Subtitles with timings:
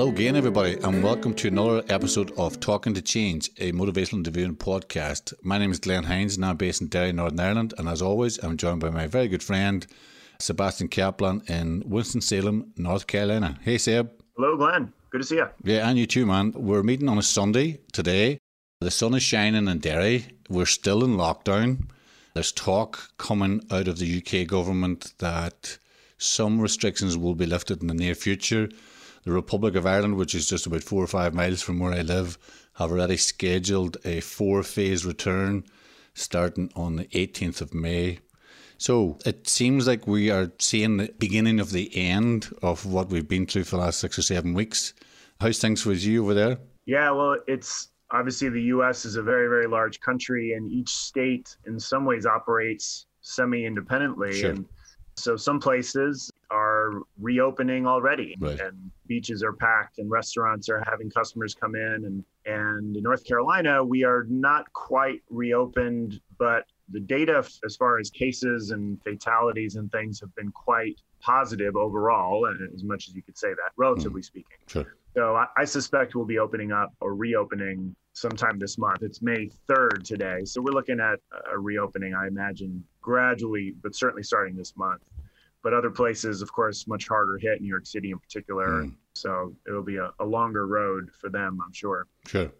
[0.00, 4.56] Hello again, everybody, and welcome to another episode of Talking to Change, a motivational interviewing
[4.56, 5.34] podcast.
[5.42, 7.74] My name is Glenn Hinds, and I'm based in Derry, Northern Ireland.
[7.76, 9.86] And as always, I'm joined by my very good friend,
[10.38, 13.58] Sebastian Kaplan in Winston-Salem, North Carolina.
[13.60, 14.10] Hey, Seb.
[14.36, 14.90] Hello, Glenn.
[15.10, 15.50] Good to see you.
[15.64, 16.52] Yeah, and you too, man.
[16.56, 18.38] We're meeting on a Sunday today.
[18.80, 20.28] The sun is shining in Derry.
[20.48, 21.90] We're still in lockdown.
[22.32, 25.76] There's talk coming out of the UK government that
[26.16, 28.70] some restrictions will be lifted in the near future.
[29.24, 32.02] The Republic of Ireland, which is just about four or five miles from where I
[32.02, 32.38] live,
[32.74, 35.64] have already scheduled a four phase return
[36.14, 38.20] starting on the 18th of May.
[38.78, 43.28] So it seems like we are seeing the beginning of the end of what we've
[43.28, 44.94] been through for the last six or seven weeks.
[45.38, 46.58] How's things with you over there?
[46.86, 51.56] Yeah, well, it's obviously the US is a very, very large country, and each state
[51.66, 54.32] in some ways operates semi independently.
[54.32, 54.50] Sure.
[54.50, 54.64] And
[55.16, 58.60] so some places are reopening already Right.
[58.60, 63.24] and beaches are packed and restaurants are having customers come in and and in North
[63.24, 69.76] Carolina we are not quite reopened but the data as far as cases and fatalities
[69.76, 73.72] and things have been quite positive overall and as much as you could say that
[73.76, 74.24] relatively hmm.
[74.24, 74.96] speaking Sure.
[75.14, 79.02] so I, I suspect we'll be opening up or reopening sometime this month.
[79.02, 80.40] It's May 3rd today.
[80.44, 85.02] So we're looking at a reopening, I imagine, gradually, but certainly starting this month.
[85.62, 88.84] But other places, of course, much harder hit, New York City in particular.
[88.84, 88.94] Mm.
[89.14, 92.06] So it'll be a, a longer road for them, I'm sure.
[92.26, 92.50] Sure.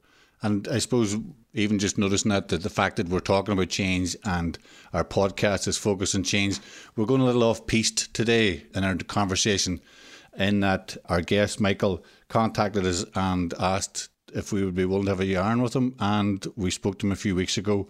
[0.42, 1.16] And I suppose
[1.52, 4.58] even just noticing that, that the fact that we're talking about change and
[4.92, 6.60] our podcast is focused on change,
[6.96, 9.80] we're going a little off piste today in our conversation.
[10.36, 15.10] In that our guest Michael contacted us and asked if we would be willing to
[15.10, 17.88] have a yarn with him, and we spoke to him a few weeks ago,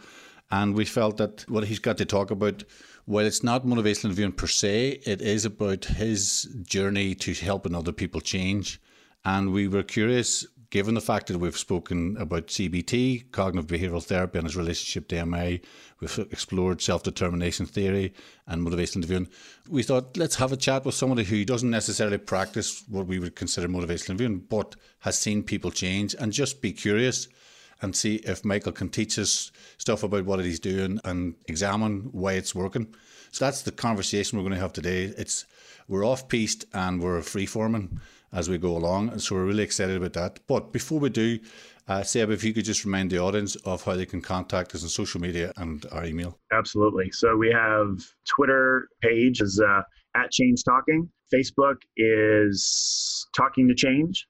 [0.51, 2.65] and we felt that what he's got to talk about,
[3.11, 7.91] while it's not motivational interviewing per se, it is about his journey to helping other
[7.91, 8.81] people change.
[9.25, 14.39] And we were curious, given the fact that we've spoken about CBT, cognitive behavioral therapy,
[14.39, 15.61] and its relationship to MI,
[15.99, 18.15] we've explored self determination theory
[18.47, 19.29] and motivational interviewing.
[19.69, 23.35] We thought, let's have a chat with somebody who doesn't necessarily practice what we would
[23.35, 27.27] consider motivational interviewing, but has seen people change and just be curious
[27.83, 32.35] and see if Michael can teach us stuff about what he's doing and examine why
[32.35, 32.95] it's working.
[33.31, 35.13] So that's the conversation we're going to have today.
[35.17, 35.47] It's
[35.89, 38.01] we're off piste and we're free forming
[38.33, 40.39] as we go along, and so we're really excited about that.
[40.47, 41.41] But before we do,
[41.89, 44.85] uh, Seb, if you could just remind the audience of how they can contact us
[44.85, 46.39] on social media and our email.
[46.53, 47.11] Absolutely.
[47.11, 49.83] So we have Twitter page is uh,
[50.15, 51.11] at Change Talking.
[51.35, 54.27] Facebook is Talking to Change,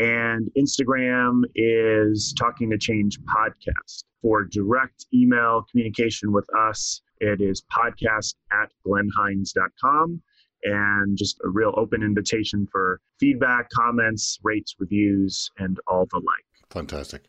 [0.00, 4.04] and Instagram is Talking to Change Podcast.
[4.22, 10.22] For direct email communication with us, it is podcast at glennhinds.com.
[10.62, 16.70] And just a real open invitation for feedback, comments, rates, reviews, and all the like.
[16.70, 17.24] Fantastic.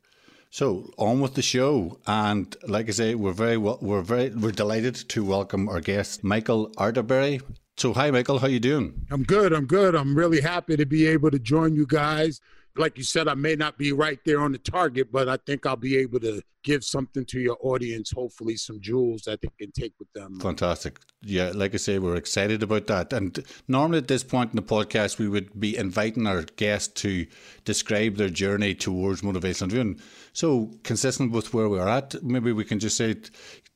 [0.49, 4.51] So on with the show, and like I say, we're very well, we're very we're
[4.51, 7.41] delighted to welcome our guest Michael Arterberry.
[7.77, 9.07] So hi, Michael, how you doing?
[9.11, 9.53] I'm good.
[9.53, 9.95] I'm good.
[9.95, 12.41] I'm really happy to be able to join you guys.
[12.75, 15.65] Like you said, I may not be right there on the target, but I think
[15.65, 19.71] I'll be able to give something to your audience, hopefully some jewels that they can
[19.71, 20.39] take with them.
[20.39, 20.99] Fantastic.
[21.21, 23.13] Yeah, like I say, we're excited about that.
[23.13, 27.25] And normally at this point in the podcast, we would be inviting our guests to
[27.65, 29.99] describe their journey towards motivational interviewing.
[30.33, 33.15] So, consistent with where we're at, maybe we can just say,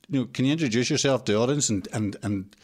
[0.09, 2.55] you know, can you introduce yourself to the audience and, and, and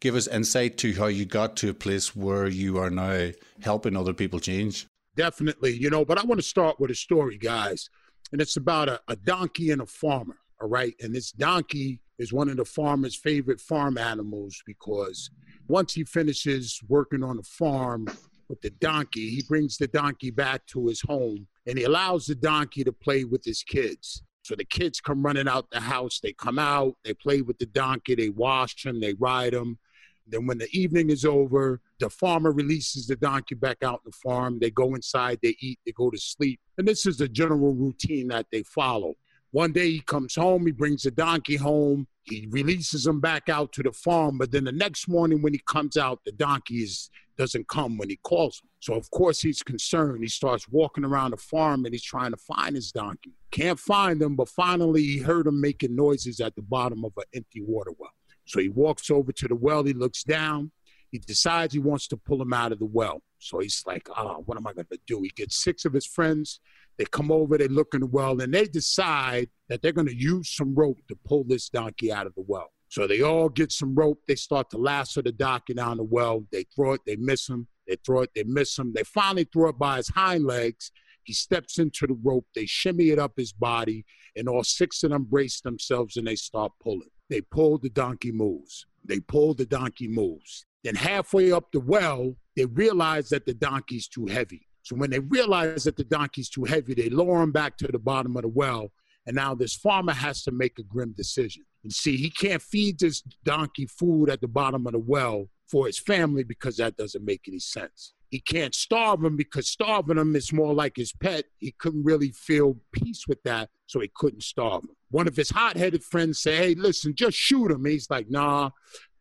[0.00, 3.30] give us insight to how you got to a place where you are now
[3.62, 4.86] helping other people change?
[5.16, 7.88] Definitely, you know, but I want to start with a story, guys.
[8.32, 10.94] And it's about a, a donkey and a farmer, all right?
[11.00, 15.30] And this donkey is one of the farmer's favorite farm animals because
[15.68, 18.08] once he finishes working on the farm
[18.48, 22.34] with the donkey, he brings the donkey back to his home and he allows the
[22.34, 24.22] donkey to play with his kids.
[24.42, 27.66] So the kids come running out the house, they come out, they play with the
[27.66, 29.78] donkey, they wash him, they ride him.
[30.26, 34.16] Then when the evening is over, the farmer releases the donkey back out in the
[34.22, 34.58] farm.
[34.58, 36.60] They go inside, they eat, they go to sleep.
[36.78, 39.14] And this is the general routine that they follow.
[39.54, 43.72] One day he comes home, he brings the donkey home, He releases him back out
[43.74, 47.08] to the farm, but then the next morning when he comes out, the donkey is,
[47.36, 48.68] doesn't come when he calls him.
[48.80, 50.24] So of course he's concerned.
[50.24, 53.34] He starts walking around the farm and he's trying to find his donkey.
[53.52, 57.24] Can't find him, but finally he heard him making noises at the bottom of an
[57.32, 58.10] empty water well.
[58.44, 59.84] So he walks over to the well.
[59.84, 60.70] He looks down.
[61.10, 63.22] He decides he wants to pull him out of the well.
[63.38, 65.20] So he's like, oh, what am I going to do?
[65.22, 66.60] He gets six of his friends.
[66.98, 70.16] They come over, they look in the well, and they decide that they're going to
[70.16, 72.70] use some rope to pull this donkey out of the well.
[72.88, 74.20] So they all get some rope.
[74.28, 76.44] They start to lasso the donkey down the well.
[76.52, 77.66] They throw it, they miss him.
[77.86, 78.92] They throw it, they miss him.
[78.94, 80.90] They finally throw it by his hind legs.
[81.24, 82.46] He steps into the rope.
[82.54, 84.04] They shimmy it up his body,
[84.36, 87.10] and all six of them brace themselves and they start pulling.
[87.30, 88.86] They pull, the donkey moves.
[89.04, 90.66] They pull, the donkey moves.
[90.82, 94.66] Then halfway up the well, they realize that the donkey's too heavy.
[94.82, 97.98] So when they realize that the donkey's too heavy, they lower him back to the
[97.98, 98.92] bottom of the well.
[99.26, 101.64] And now this farmer has to make a grim decision.
[101.82, 105.86] And see, he can't feed this donkey food at the bottom of the well for
[105.86, 108.12] his family because that doesn't make any sense.
[108.34, 111.44] He can't starve him because starving him is more like his pet.
[111.60, 114.96] He couldn't really feel peace with that, so he couldn't starve him.
[115.12, 118.70] One of his hot-headed friends say, "Hey, listen, just shoot him." He's like, "Nah,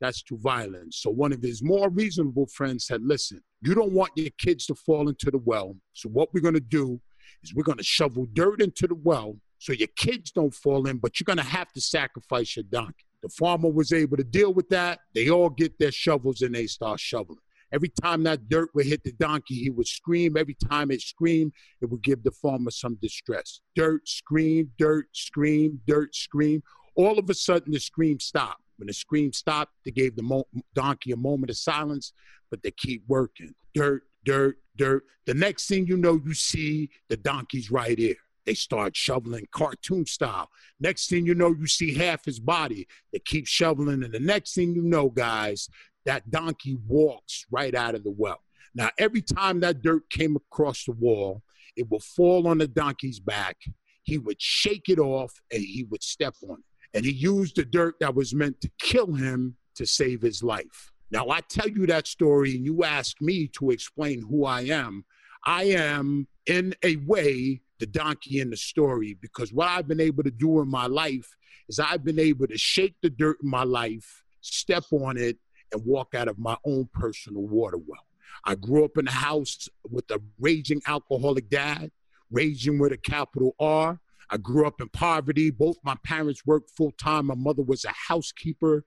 [0.02, 4.14] that's too violent." So one of his more reasonable friends said, "Listen, you don't want
[4.16, 5.78] your kids to fall into the well.
[5.94, 7.00] So what we're going to do
[7.44, 10.98] is we're going to shovel dirt into the well so your kids don't fall in,
[10.98, 13.06] but you're going to have to sacrifice your donkey.
[13.22, 15.02] The farmer was able to deal with that.
[15.14, 17.43] They all get their shovels and they start shoveling.
[17.74, 20.38] Every time that dirt would hit the donkey, he would scream.
[20.38, 23.62] Every time it screamed, it would give the farmer some distress.
[23.76, 26.62] Dirt, scream, dirt, scream, dirt, scream.
[26.96, 28.62] All of a sudden, the scream stopped.
[28.78, 32.14] When the scream stopped, they gave the mo- donkey a moment of silence,
[32.52, 33.56] but they keep working.
[33.74, 35.04] Dirt, dirt, dirt.
[35.26, 38.16] The next thing you know, you see the donkey's right here.
[38.46, 40.50] They start shoveling cartoon style.
[40.80, 42.88] Next thing you know, you see half his body.
[43.12, 45.70] They keep shoveling, and the next thing you know, guys,
[46.06, 48.42] that donkey walks right out of the well.
[48.76, 51.44] Now, every time that dirt came across the wall,
[51.76, 53.58] it would fall on the donkey's back.
[54.04, 56.98] He would shake it off and he would step on it.
[56.98, 60.92] And he used the dirt that was meant to kill him to save his life.
[61.12, 65.06] Now, I tell you that story, and you ask me to explain who I am.
[65.46, 70.24] I am, in a way, the donkey in the story because what I've been able
[70.24, 71.28] to do in my life
[71.68, 75.38] is I've been able to shake the dirt in my life, step on it,
[75.74, 78.06] and walk out of my own personal water well.
[78.46, 81.92] I grew up in a house with a raging alcoholic dad,
[82.32, 84.00] raging with a capital R.
[84.30, 85.52] I grew up in poverty.
[85.52, 87.28] Both my parents worked full time.
[87.28, 88.84] My mother was a housekeeper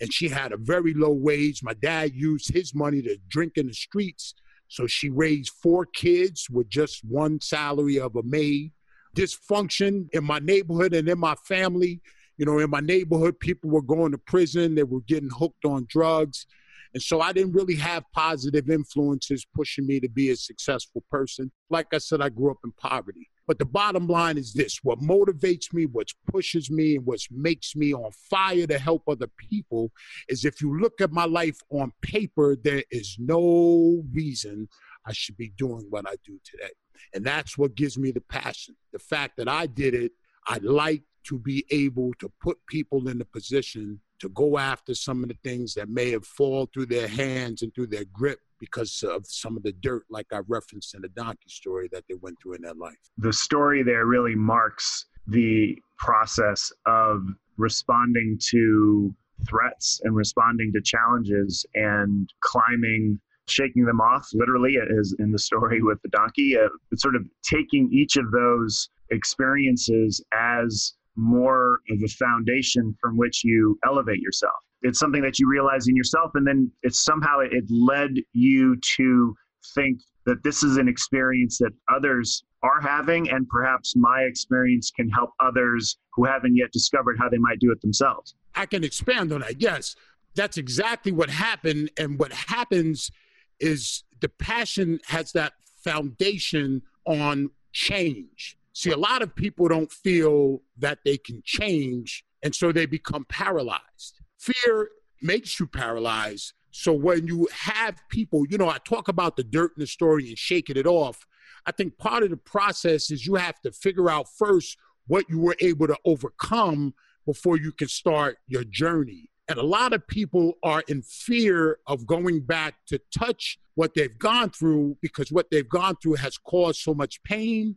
[0.00, 1.62] and she had a very low wage.
[1.62, 4.34] My dad used his money to drink in the streets.
[4.68, 8.72] So she raised four kids with just one salary of a maid.
[9.16, 12.00] Dysfunction in my neighborhood and in my family.
[12.40, 15.84] You know, in my neighborhood, people were going to prison, they were getting hooked on
[15.90, 16.46] drugs.
[16.94, 21.52] And so I didn't really have positive influences pushing me to be a successful person.
[21.68, 23.28] Like I said, I grew up in poverty.
[23.46, 27.76] But the bottom line is this what motivates me, what pushes me, and what makes
[27.76, 29.92] me on fire to help other people
[30.30, 34.66] is if you look at my life on paper, there is no reason
[35.04, 36.72] I should be doing what I do today.
[37.12, 38.76] And that's what gives me the passion.
[38.94, 40.12] The fact that I did it,
[40.46, 45.22] I like to be able to put people in a position to go after some
[45.22, 49.02] of the things that may have fallen through their hands and through their grip because
[49.02, 52.36] of some of the dirt, like I referenced in the donkey story that they went
[52.42, 52.98] through in their life.
[53.16, 59.14] The story there really marks the process of responding to
[59.48, 63.18] threats and responding to challenges and climbing
[63.48, 67.90] shaking them off literally as in the story with the donkey uh, sort of taking
[67.92, 74.54] each of those experiences as more of a foundation from which you elevate yourself.
[74.82, 79.34] It's something that you realize in yourself and then it's somehow it led you to
[79.74, 85.08] think that this is an experience that others are having and perhaps my experience can
[85.08, 88.34] help others who haven't yet discovered how they might do it themselves.
[88.54, 89.96] I can expand on that yes.
[90.34, 93.10] That's exactly what happened and what happens
[93.58, 100.62] is the passion has that foundation on change see a lot of people don't feel
[100.78, 104.88] that they can change and so they become paralyzed fear
[105.22, 106.54] makes you paralyzed.
[106.70, 110.28] So when you have people, you know, I talk about the dirt in the story
[110.28, 111.26] and shaking it off.
[111.66, 115.40] I think part of the process is you have to figure out first what you
[115.40, 116.94] were able to overcome
[117.26, 119.30] before you can start your journey.
[119.48, 124.16] And a lot of people are in fear of going back to touch what they've
[124.18, 127.76] gone through because what they've gone through has caused so much pain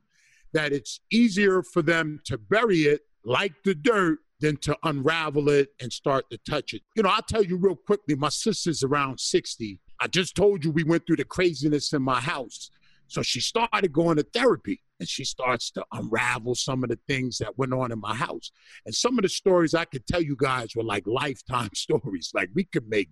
[0.53, 5.69] that it's easier for them to bury it like the dirt than to unravel it
[5.81, 6.81] and start to touch it.
[6.95, 9.79] You know, I'll tell you real quickly, my sister's around 60.
[10.01, 12.69] I just told you we went through the craziness in my house.
[13.07, 17.38] So she started going to therapy and she starts to unravel some of the things
[17.38, 18.51] that went on in my house.
[18.86, 22.31] And some of the stories I could tell you guys were like lifetime stories.
[22.33, 23.10] Like we could make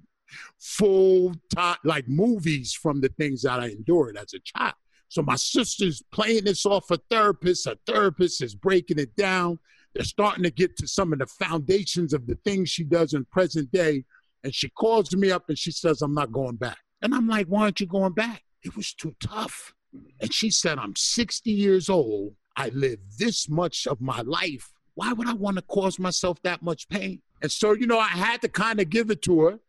[0.60, 4.76] full time, like movies from the things that I endured as a child.
[5.12, 7.68] So my sister's playing this off a therapist.
[7.68, 9.60] A therapist is breaking it down.
[9.94, 13.26] They're starting to get to some of the foundations of the things she does in
[13.26, 14.06] present day.
[14.46, 16.78] And she calls me up and she says, I'm not going back.
[17.02, 18.44] And I'm like, why aren't you going back?
[18.64, 19.74] It was too tough.
[20.22, 22.36] And she said, I'm 60 years old.
[22.56, 24.72] I lived this much of my life.
[24.94, 27.22] Why would I want to cause myself that much pain?
[27.42, 29.60] And so, you know, I had to kind of give it to her,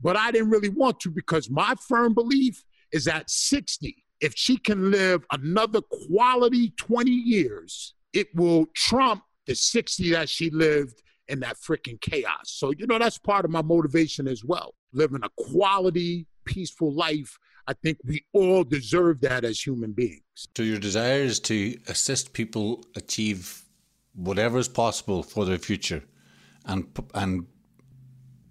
[0.00, 4.56] but I didn't really want to because my firm belief is at 60, if she
[4.56, 11.40] can live another quality 20 years, it will trump the 60 that she lived in
[11.40, 12.44] that freaking chaos.
[12.44, 14.74] So, you know, that's part of my motivation as well.
[14.92, 20.22] Living a quality, peaceful life I think we all deserve that as human beings.
[20.56, 23.62] So your desire is to assist people achieve
[24.14, 26.02] whatever is possible for their future,
[26.66, 27.46] and and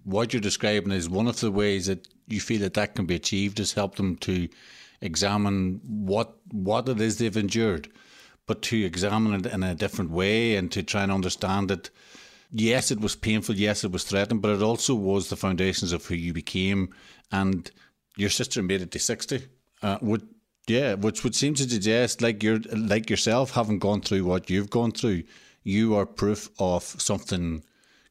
[0.04, 3.14] what you're describing is one of the ways that you feel that that can be
[3.14, 4.48] achieved is help them to
[5.02, 7.90] examine what what it is they've endured,
[8.46, 11.90] but to examine it in a different way and to try and understand it.
[12.50, 13.56] Yes, it was painful.
[13.56, 16.94] Yes, it was threatening, but it also was the foundations of who you became
[17.30, 17.70] and
[18.16, 19.46] your sister made it to 60.
[19.82, 20.28] Uh, would
[20.68, 24.70] yeah, which would seem to suggest, like you're like yourself, having gone through what you've
[24.70, 25.24] gone through,
[25.64, 27.64] you are proof of something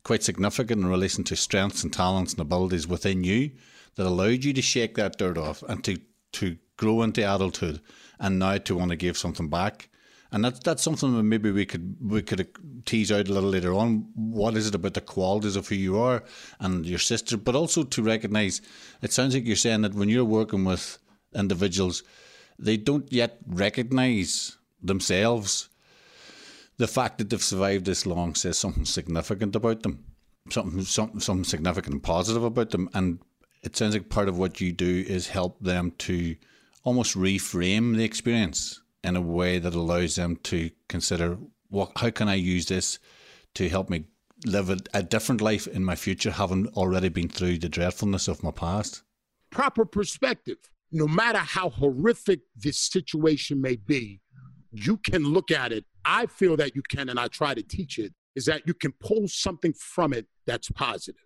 [0.04, 3.52] quite significant in relation to strengths and talents and abilities within you
[3.96, 5.98] that allowed you to shake that dirt off and to
[6.34, 7.80] to grow into adulthood,
[8.20, 9.88] and now to want to give something back.
[10.32, 12.48] And that's that's something that maybe we could we could
[12.86, 14.08] tease out a little later on.
[14.16, 16.24] What is it about the qualities of who you are
[16.60, 18.62] and your sister, but also to recognise.
[19.02, 20.98] It sounds like you're saying that when you're working with
[21.36, 22.04] individuals,
[22.58, 25.70] they don't yet recognise themselves.
[26.78, 30.06] The fact that they've survived this long says something significant about them,
[30.50, 33.20] something something, something significant and positive about them, and
[33.62, 36.36] it sounds like part of what you do is help them to
[36.84, 41.38] almost reframe the experience in a way that allows them to consider
[41.70, 43.00] what how can I use this
[43.56, 44.06] to help me
[44.46, 48.44] live a, a different life in my future, having already been through the dreadfulness of
[48.44, 49.04] my past.
[49.50, 50.58] Proper perspective.
[50.92, 54.20] No matter how horrific this situation may be,
[54.72, 55.86] you can look at it.
[56.04, 58.94] I feel that you can, and I try to teach it, is that you can
[58.94, 61.22] pull something from it that's positive.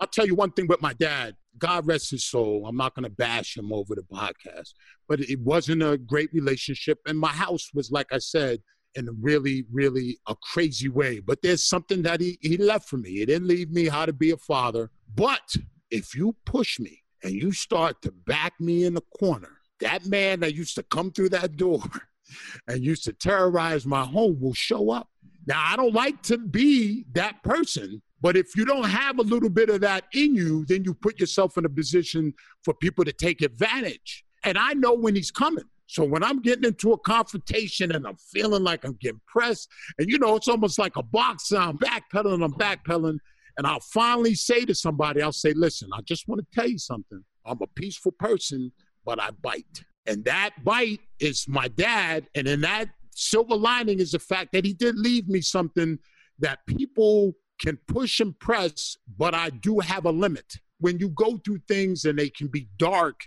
[0.00, 1.36] I'll tell you one thing with my dad.
[1.58, 2.64] God rest his soul.
[2.66, 4.72] I'm not going to bash him over the podcast,
[5.08, 6.98] but it wasn't a great relationship.
[7.06, 8.60] And my house was, like I said,
[8.94, 11.20] in a really, really a crazy way.
[11.20, 13.10] But there's something that he, he left for me.
[13.10, 14.90] He didn't leave me how to be a father.
[15.14, 15.54] But
[15.90, 20.40] if you push me and you start to back me in the corner, that man
[20.40, 21.82] that used to come through that door
[22.68, 25.08] and used to terrorize my home will show up.
[25.46, 29.48] Now, I don't like to be that person, but if you don't have a little
[29.48, 32.34] bit of that in you, then you put yourself in a position
[32.64, 34.24] for people to take advantage.
[34.44, 35.64] And I know when he's coming.
[35.86, 40.08] So when I'm getting into a confrontation and I'm feeling like I'm getting pressed, and
[40.08, 43.18] you know, it's almost like a boxer, I'm backpedaling, I'm backpedaling,
[43.58, 46.78] and I'll finally say to somebody, I'll say, listen, I just want to tell you
[46.78, 47.24] something.
[47.44, 48.70] I'm a peaceful person,
[49.04, 49.84] but I bite.
[50.06, 52.28] And that bite is my dad.
[52.34, 55.98] And in that silver lining is the fact that he did leave me something
[56.38, 60.56] that people can push and press, but I do have a limit.
[60.78, 63.20] When you go through things and they can be dark,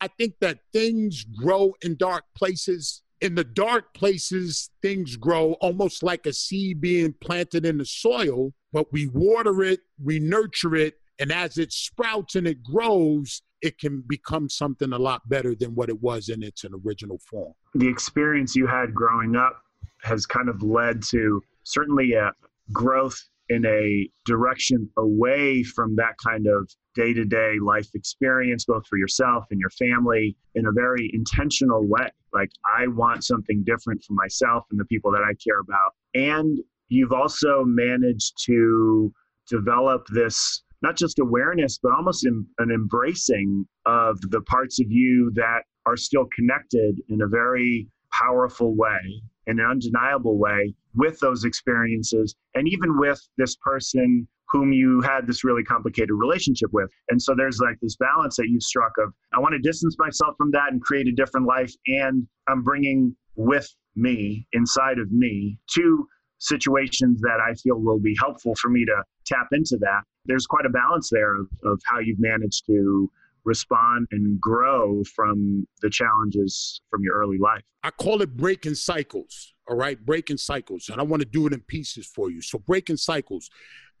[0.00, 3.02] I think that things grow in dark places.
[3.20, 8.52] In the dark places, things grow almost like a seed being planted in the soil,
[8.72, 13.78] but we water it, we nurture it, and as it sprouts and it grows, it
[13.78, 17.52] can become something a lot better than what it was in its original form.
[17.74, 19.62] The experience you had growing up
[20.02, 22.32] has kind of led to certainly a
[22.72, 28.86] growth in a direction away from that kind of day to day life experience, both
[28.86, 32.08] for yourself and your family, in a very intentional way.
[32.32, 35.92] Like, I want something different for myself and the people that I care about.
[36.14, 36.58] And
[36.88, 39.12] you've also managed to
[39.48, 45.62] develop this not just awareness, but almost an embracing of the parts of you that
[45.86, 52.34] are still connected in a very powerful way in an undeniable way with those experiences
[52.54, 56.90] and even with this person whom you had this really complicated relationship with.
[57.08, 60.36] And so there's like this balance that you've struck of I want to distance myself
[60.36, 65.58] from that and create a different life and I'm bringing with me inside of me
[65.68, 66.06] two
[66.38, 70.02] situations that I feel will be helpful for me to tap into that.
[70.26, 73.10] There's quite a balance there of, of how you've managed to
[73.44, 77.62] respond and grow from the challenges from your early life.
[77.82, 79.54] I call it breaking cycles.
[79.68, 80.88] All right, breaking cycles.
[80.88, 82.40] And I want to do it in pieces for you.
[82.40, 83.48] So, breaking cycles,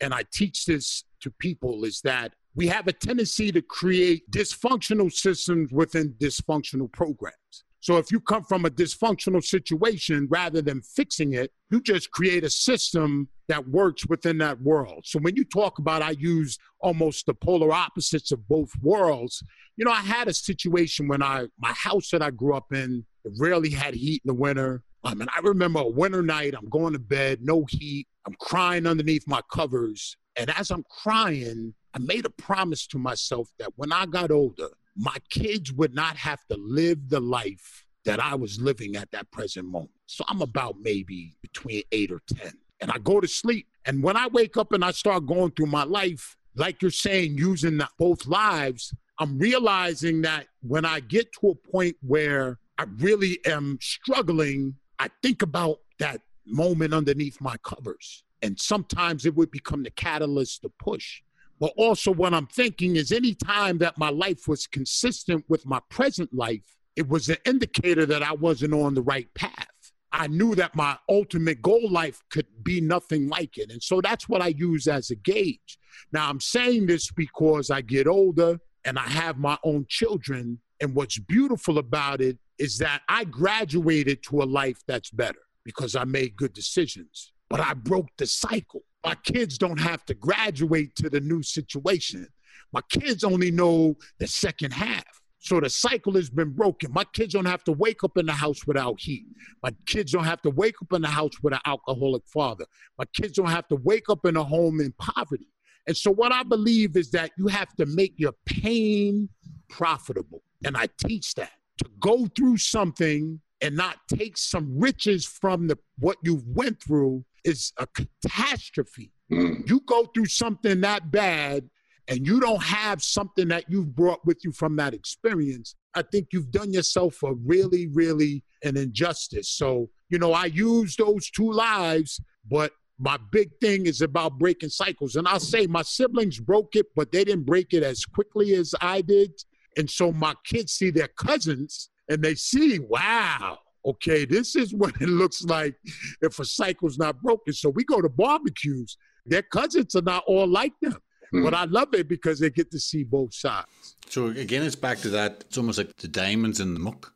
[0.00, 5.10] and I teach this to people, is that we have a tendency to create dysfunctional
[5.12, 7.64] systems within dysfunctional programs.
[7.82, 12.44] So if you come from a dysfunctional situation, rather than fixing it, you just create
[12.44, 15.02] a system that works within that world.
[15.04, 19.42] So when you talk about, I use almost the polar opposites of both worlds.
[19.76, 23.04] You know, I had a situation when I, my house that I grew up in,
[23.24, 24.84] it rarely had heat in the winter.
[25.02, 28.06] I mean, I remember a winter night, I'm going to bed, no heat.
[28.28, 30.16] I'm crying underneath my covers.
[30.36, 34.68] And as I'm crying, I made a promise to myself that when I got older,
[34.96, 39.30] my kids would not have to live the life that I was living at that
[39.30, 39.90] present moment.
[40.06, 42.52] So I'm about maybe between eight or 10.
[42.80, 43.68] And I go to sleep.
[43.84, 47.38] And when I wake up and I start going through my life, like you're saying,
[47.38, 53.38] using both lives, I'm realizing that when I get to a point where I really
[53.46, 58.24] am struggling, I think about that moment underneath my covers.
[58.42, 61.22] And sometimes it would become the catalyst to push.
[61.62, 65.78] But also, what I'm thinking is any time that my life was consistent with my
[65.90, 66.64] present life,
[66.96, 69.68] it was an indicator that I wasn't on the right path.
[70.10, 73.70] I knew that my ultimate goal life could be nothing like it.
[73.70, 75.78] And so that's what I use as a gauge.
[76.12, 80.58] Now, I'm saying this because I get older and I have my own children.
[80.80, 85.94] And what's beautiful about it is that I graduated to a life that's better because
[85.94, 88.82] I made good decisions, but I broke the cycle.
[89.04, 92.28] My kids don't have to graduate to the new situation.
[92.72, 95.04] My kids only know the second half.
[95.38, 96.92] So the cycle has been broken.
[96.92, 99.26] My kids don't have to wake up in the house without heat.
[99.60, 102.64] My kids don't have to wake up in the house with an alcoholic father.
[102.96, 105.48] My kids don't have to wake up in a home in poverty.
[105.88, 109.28] And so what I believe is that you have to make your pain
[109.68, 110.44] profitable.
[110.64, 115.76] And I teach that to go through something and not take some riches from the
[115.98, 119.12] what you've went through is a catastrophe.
[119.30, 119.68] Mm.
[119.68, 121.68] You go through something that bad
[122.08, 126.28] and you don't have something that you've brought with you from that experience, I think
[126.32, 129.48] you've done yourself a really, really an injustice.
[129.48, 134.70] So, you know, I use those two lives, but my big thing is about breaking
[134.70, 135.16] cycles.
[135.16, 138.74] And I'll say my siblings broke it, but they didn't break it as quickly as
[138.80, 139.32] I did.
[139.76, 144.94] And so my kids see their cousins and they see, wow, okay, this is what
[145.00, 145.74] it looks like
[146.20, 147.52] if a cycle's not broken.
[147.52, 148.96] So we go to barbecues.
[149.26, 150.96] Their cousins are not all like them.
[151.32, 151.44] Mm.
[151.44, 153.96] But I love it because they get to see both sides.
[154.08, 155.44] So again, it's back to that.
[155.46, 157.12] It's almost like the diamonds in the muck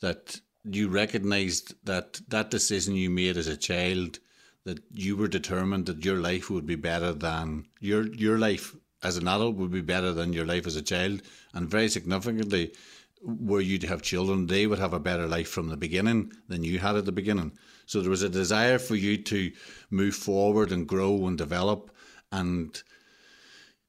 [0.00, 4.18] that you recognized that that decision you made as a child,
[4.64, 9.16] that you were determined that your life would be better than your your life as
[9.16, 11.22] an adult would be better than your life as a child,
[11.54, 12.72] and very significantly,
[13.22, 16.62] were you to have children, they would have a better life from the beginning than
[16.62, 17.52] you had at the beginning.
[17.86, 19.52] So there was a desire for you to
[19.90, 21.90] move forward and grow and develop.
[22.30, 22.82] And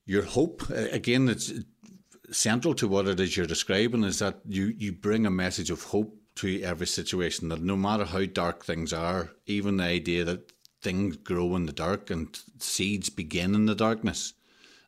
[0.06, 1.52] your hope, again, it's
[2.32, 5.84] central to what it is you're describing, is that you, you bring a message of
[5.84, 10.52] hope to every situation, that no matter how dark things are, even the idea that
[10.82, 14.34] things grow in the dark and seeds begin in the darkness,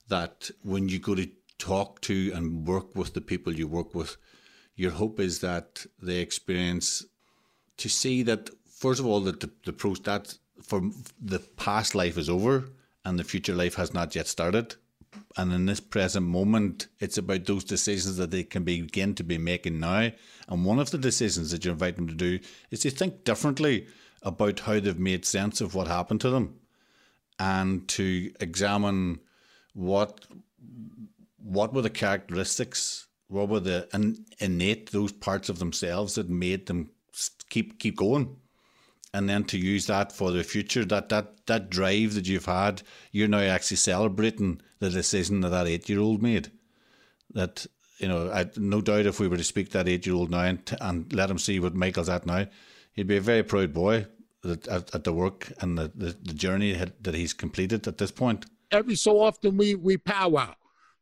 [0.07, 1.27] that when you go to
[1.59, 4.17] talk to and work with the people you work with,
[4.75, 7.05] your hope is that they experience
[7.77, 10.81] to see that first of all that the, the pro that for
[11.21, 12.69] the past life is over
[13.05, 14.75] and the future life has not yet started.
[15.37, 19.37] And in this present moment, it's about those decisions that they can begin to be
[19.37, 20.11] making now.
[20.47, 22.39] And one of the decisions that you invite them to do
[22.71, 23.87] is to think differently
[24.21, 26.59] about how they've made sense of what happened to them
[27.39, 29.19] and to examine
[29.73, 30.25] what
[31.41, 33.07] what were the characteristics?
[33.27, 36.91] What were the in, innate those parts of themselves that made them
[37.49, 38.37] keep keep going?
[39.13, 42.83] And then to use that for the future that that that drive that you've had
[43.11, 46.51] you're now actually celebrating the decision that that 8 year old made.
[47.33, 47.65] That
[47.97, 50.31] you know I no doubt if we were to speak to that 8 year old
[50.31, 52.47] now and, and, let him see what Michael's at now
[52.93, 54.05] he'd be a very proud boy
[54.43, 58.11] at, at, at the work and the, the, the journey that he's completed at this
[58.11, 58.45] point.
[58.71, 60.53] Every so often we we powwow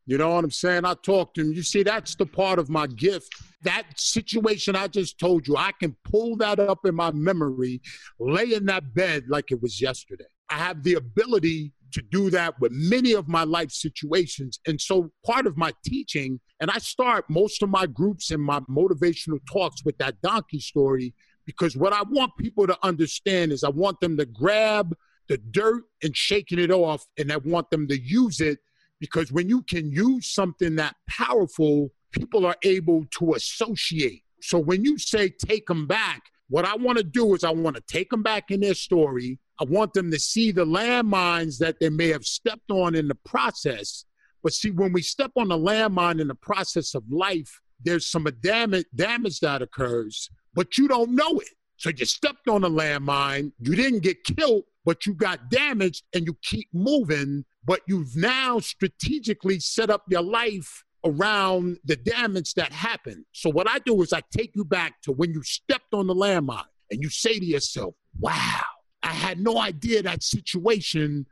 [0.08, 0.86] you know what I'm saying?
[0.86, 1.52] I talk to him.
[1.52, 3.28] You see, that's the part of my gift.
[3.64, 7.82] That situation I just told you, I can pull that up in my memory,
[8.18, 10.24] lay in that bed like it was yesterday.
[10.50, 14.60] I have the ability to do that with many of my life situations.
[14.66, 18.62] And so part of my teaching, and I start most of my groups and my
[18.62, 21.14] motivational talks with that donkey story
[21.46, 24.96] because what I want people to understand is I want them to grab
[25.28, 28.60] the dirt and shaking it off, and I want them to use it
[29.00, 34.24] because when you can use something that powerful, people are able to associate.
[34.42, 37.76] So when you say take them back, what I want to do is I want
[37.76, 39.40] to take them back in their story.
[39.60, 43.16] I want them to see the landmines that they may have stepped on in the
[43.16, 44.06] process.
[44.44, 48.28] But see, when we step on a landmine in the process of life, there's some
[48.42, 51.50] damage, damage that occurs, but you don't know it.
[51.78, 56.26] So you stepped on a landmine, you didn't get killed, but you got damaged and
[56.26, 57.46] you keep moving.
[57.68, 63.26] But you've now strategically set up your life around the damage that happened.
[63.34, 66.16] So what I do is I take you back to when you stepped on the
[66.16, 68.62] landmine and you say to yourself, wow,
[69.04, 71.28] I had no idea that situation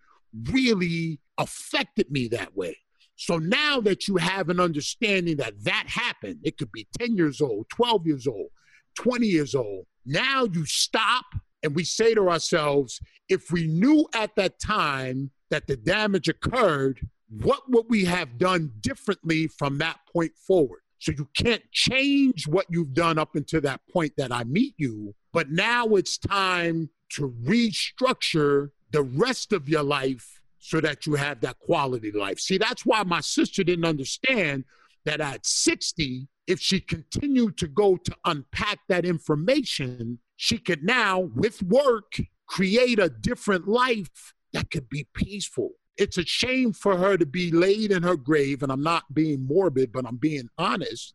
[0.52, 2.78] really affected me that way.
[3.16, 7.40] So now that you have an understanding that that happened, it could be 10 years
[7.40, 8.50] old, 12 years old,
[8.96, 9.86] 20 years old.
[10.06, 11.26] Now you stop
[11.64, 17.00] and we say to ourselves, if we knew at that time that the damage occurred,
[17.30, 20.82] what would we have done differently from that point forward?
[21.00, 25.14] So you can't change what you've done up until that point that I meet you,
[25.34, 31.42] but now it's time to restructure the rest of your life so that you have
[31.42, 32.40] that quality life.
[32.40, 34.64] See, that's why my sister didn't understand
[35.04, 41.20] that at 60, if she continued to go to unpack that information, she could now,
[41.20, 45.72] with work, create a different life that could be peaceful.
[45.98, 49.46] It's a shame for her to be laid in her grave, and I'm not being
[49.46, 51.14] morbid, but I'm being honest,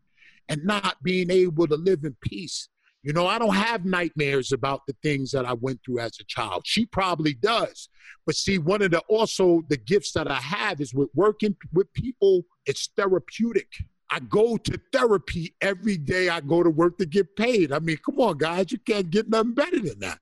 [0.49, 2.69] and not being able to live in peace.
[3.03, 6.25] You know, I don't have nightmares about the things that I went through as a
[6.25, 6.65] child.
[6.67, 7.89] She probably does.
[8.27, 11.91] But see, one of the also the gifts that I have is with working with
[11.95, 13.69] people, it's therapeutic.
[14.11, 17.73] I go to therapy every day I go to work to get paid.
[17.73, 20.19] I mean, come on, guys, you can't get nothing better than that.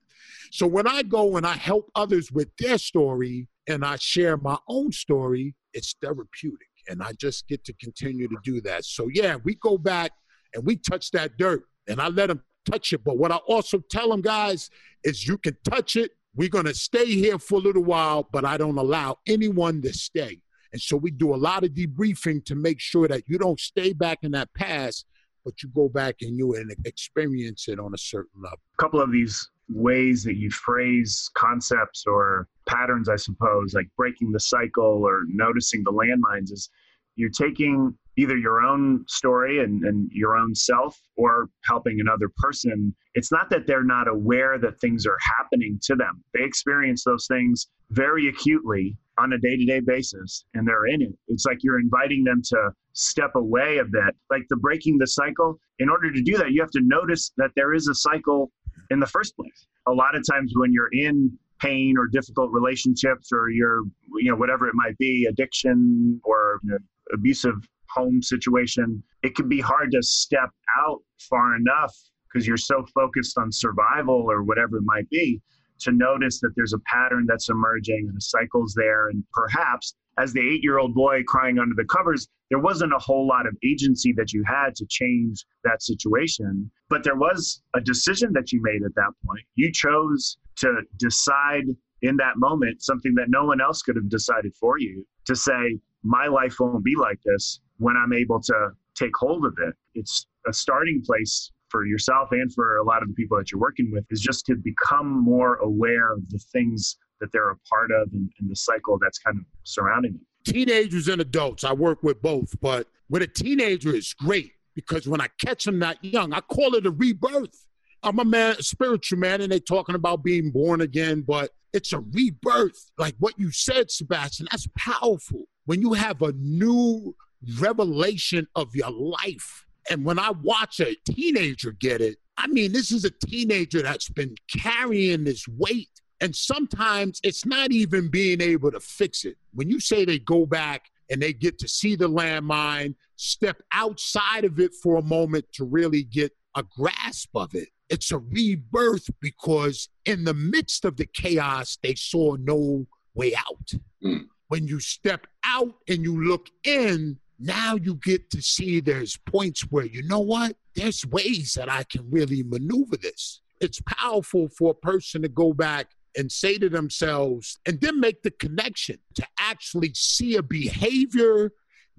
[0.51, 4.57] So when I go and I help others with their story and I share my
[4.67, 6.67] own story, it's therapeutic.
[6.87, 8.85] And I just get to continue to do that.
[8.85, 10.11] So yeah, we go back
[10.53, 13.03] and we touch that dirt and I let them touch it.
[13.03, 14.69] But what I also tell them, guys,
[15.03, 16.11] is you can touch it.
[16.35, 19.93] We're going to stay here for a little while, but I don't allow anyone to
[19.93, 20.39] stay.
[20.71, 23.93] And so we do a lot of debriefing to make sure that you don't stay
[23.93, 25.05] back in that past,
[25.43, 26.55] but you go back and you
[26.85, 28.59] experience it on a certain level.
[28.77, 34.31] A couple of these ways that you phrase concepts or patterns, I suppose, like breaking
[34.31, 36.69] the cycle or noticing the landmines, is
[37.15, 42.93] you're taking either your own story and, and your own self or helping another person.
[43.13, 47.27] It's not that they're not aware that things are happening to them, they experience those
[47.27, 51.13] things very acutely on a day to day basis and they're in it.
[51.27, 55.59] It's like you're inviting them to step away a bit, like the breaking the cycle.
[55.79, 58.51] In order to do that, you have to notice that there is a cycle
[58.89, 59.67] in the first place.
[59.87, 63.83] A lot of times when you're in pain or difficult relationships or you're,
[64.17, 66.77] you know, whatever it might be, addiction or you know,
[67.13, 67.55] abusive
[67.89, 71.95] home situation, it can be hard to step out far enough
[72.31, 75.41] because you're so focused on survival or whatever it might be
[75.79, 79.09] to notice that there's a pattern that's emerging and a cycle's there.
[79.09, 82.99] And perhaps as the eight year old boy crying under the covers, there wasn't a
[82.99, 86.69] whole lot of agency that you had to change that situation.
[86.89, 89.45] But there was a decision that you made at that point.
[89.55, 91.65] You chose to decide
[92.01, 95.79] in that moment something that no one else could have decided for you to say,
[96.03, 99.73] my life won't be like this when I'm able to take hold of it.
[99.95, 103.61] It's a starting place for yourself and for a lot of the people that you're
[103.61, 107.91] working with is just to become more aware of the things that they're a part
[107.91, 110.25] of and, and the cycle that's kind of surrounding them.
[110.45, 115.21] Teenagers and adults, I work with both, but with a teenager, it's great because when
[115.21, 117.65] I catch them that young, I call it a rebirth.
[118.01, 121.91] I'm a man, a spiritual man, and they're talking about being born again, but it's
[121.91, 122.91] a rebirth.
[122.97, 125.43] Like what you said, Sebastian, that's powerful.
[125.65, 127.15] When you have a new
[127.57, 129.65] revelation of your life.
[129.89, 134.09] And when I watch a teenager get it, I mean, this is a teenager that's
[134.09, 135.89] been carrying this weight.
[136.21, 139.37] And sometimes it's not even being able to fix it.
[139.53, 144.45] When you say they go back and they get to see the landmine, step outside
[144.45, 149.09] of it for a moment to really get a grasp of it, it's a rebirth
[149.19, 153.71] because in the midst of the chaos, they saw no way out.
[154.03, 154.27] Mm.
[154.49, 159.61] When you step out and you look in, now you get to see there's points
[159.69, 164.71] where you know what there's ways that i can really maneuver this it's powerful for
[164.71, 169.25] a person to go back and say to themselves and then make the connection to
[169.39, 171.51] actually see a behavior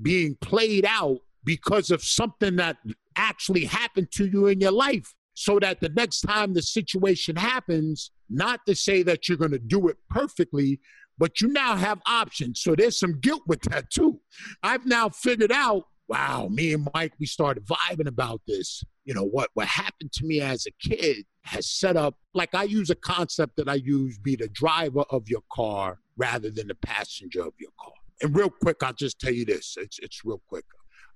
[0.03, 2.77] being played out because of something that
[3.16, 8.11] actually happened to you in your life so that the next time the situation happens,
[8.29, 10.81] not to say that you're going to do it perfectly,
[11.18, 12.61] but you now have options.
[12.61, 14.20] So there's some guilt with that too.
[14.62, 18.83] I've now figured out wow, me and Mike, we started vibing about this.
[19.11, 22.62] You know, what, what happened to me as a kid has set up, like I
[22.62, 26.77] use a concept that I use be the driver of your car rather than the
[26.77, 27.90] passenger of your car.
[28.23, 29.75] And real quick, I'll just tell you this.
[29.81, 30.64] It's, it's real quick.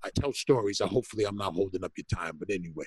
[0.03, 0.81] I tell stories.
[0.81, 2.87] Hopefully I'm not holding up your time, but anyway,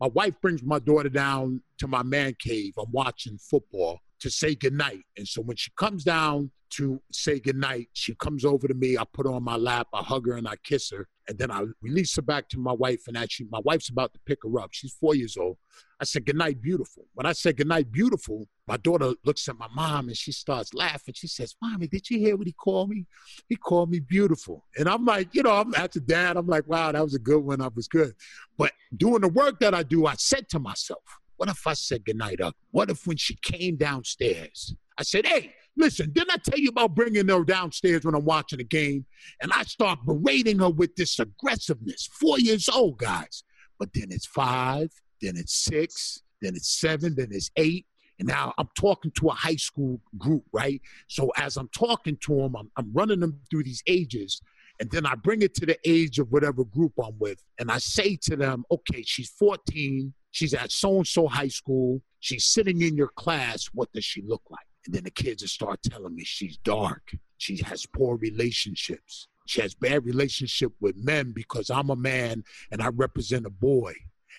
[0.00, 2.72] my wife brings my daughter down to my man cave.
[2.78, 5.02] I'm watching football to say goodnight.
[5.16, 8.98] And so when she comes down to say goodnight, she comes over to me.
[8.98, 11.08] I put her on my lap, I hug her and I kiss her.
[11.28, 13.02] And then I release her back to my wife.
[13.06, 14.70] And actually, my wife's about to pick her up.
[14.72, 15.58] She's four years old.
[16.00, 17.04] I said, Goodnight, beautiful.
[17.14, 21.14] When I said goodnight, beautiful, my daughter looks at my mom and she starts laughing.
[21.14, 23.06] She says, Mommy, did you hear what he called me?
[23.48, 24.64] He called me beautiful.
[24.78, 27.40] And I'm like, you know, I'm after dad, I'm like, wow, that was a good
[27.40, 27.60] one.
[27.60, 28.14] I was good.
[28.56, 31.02] But doing the work that I do, I said to myself,
[31.38, 32.54] what if I said goodnight up?
[32.72, 36.96] What if when she came downstairs, I said, hey, listen, didn't I tell you about
[36.96, 39.06] bringing her downstairs when I'm watching a game?
[39.40, 42.08] And I start berating her with this aggressiveness.
[42.20, 43.44] Four years old, guys.
[43.78, 44.90] But then it's five,
[45.22, 47.86] then it's six, then it's seven, then it's eight.
[48.18, 50.82] And now I'm talking to a high school group, right?
[51.06, 54.40] So as I'm talking to them, I'm, I'm running them through these ages.
[54.80, 57.44] And then I bring it to the age of whatever group I'm with.
[57.60, 60.12] And I say to them, okay, she's 14.
[60.30, 62.02] She's at so and so high school.
[62.20, 63.66] She's sitting in your class.
[63.72, 64.66] What does she look like?
[64.86, 67.12] And then the kids will start telling me she's dark.
[67.36, 69.28] She has poor relationships.
[69.46, 73.94] She has bad relationship with men because I'm a man and I represent a boy.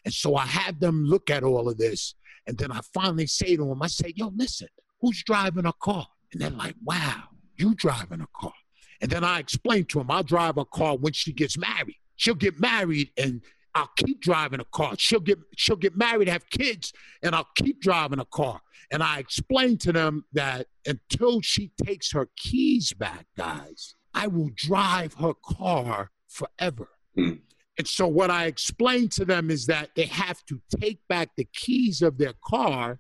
[0.06, 2.16] And so I have them look at all of this.
[2.46, 4.68] And then I finally say to them, I say, yo, listen,
[5.02, 6.08] who's driving a car?
[6.32, 7.24] And they're like, wow,
[7.58, 8.54] you driving a car.
[9.02, 11.98] And then I explain to them, I'll drive a car when she gets married.
[12.16, 13.42] She'll get married and
[13.76, 14.96] I'll keep driving a car.
[14.98, 18.62] She'll get she'll get married, have kids, and I'll keep driving a car.
[18.92, 24.50] And I explain to them that until she takes her keys back, guys, I will
[24.56, 26.90] drive her car forever.
[27.18, 27.42] Mm.
[27.78, 31.48] And so what I explain to them is that they have to take back the
[31.54, 33.00] keys of their car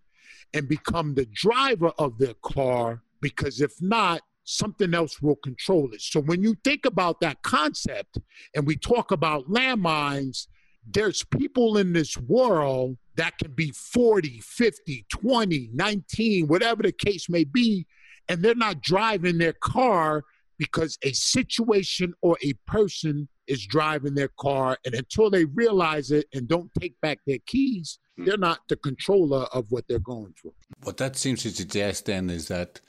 [0.53, 6.01] and become the driver of their car because if not, something else will control it.
[6.01, 8.17] So when you think about that concept
[8.55, 10.47] and we talk about landmines,
[10.91, 17.29] there's people in this world that can be 40, 50, 20, 19, whatever the case
[17.29, 17.85] may be,
[18.27, 20.23] and they're not driving their car
[20.57, 24.77] because a situation or a person is driving their car.
[24.85, 28.25] And until they realize it and don't take back their keys, hmm.
[28.25, 30.53] they're not the controller of what they're going through.
[30.83, 32.79] What that seems to suggest then is that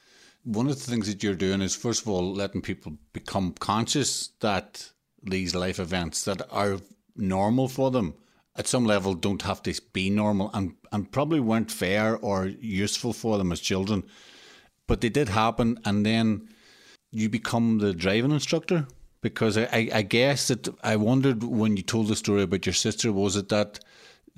[0.42, 4.30] one of the things that you're doing is, first of all, letting people become conscious
[4.40, 4.90] that
[5.22, 6.78] these life events that are
[7.16, 8.14] normal for them
[8.56, 13.12] at some level don't have to be normal and, and probably weren't fair or useful
[13.12, 14.04] for them as children.
[14.86, 16.48] But they did happen, and then
[17.12, 18.86] you become the driving instructor.
[19.22, 23.12] Because I, I guess that I wondered when you told the story about your sister,
[23.12, 23.78] was it that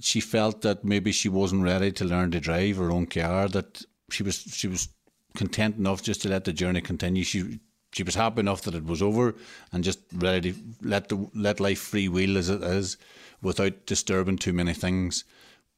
[0.01, 3.85] she felt that maybe she wasn't ready to learn to drive her own car, that
[4.11, 4.89] she was she was
[5.37, 7.23] content enough just to let the journey continue.
[7.25, 7.61] She
[7.93, 9.35] she was happy enough that it was over
[9.71, 12.97] and just ready let the let life free wheel as it is
[13.43, 15.25] without disturbing too many things.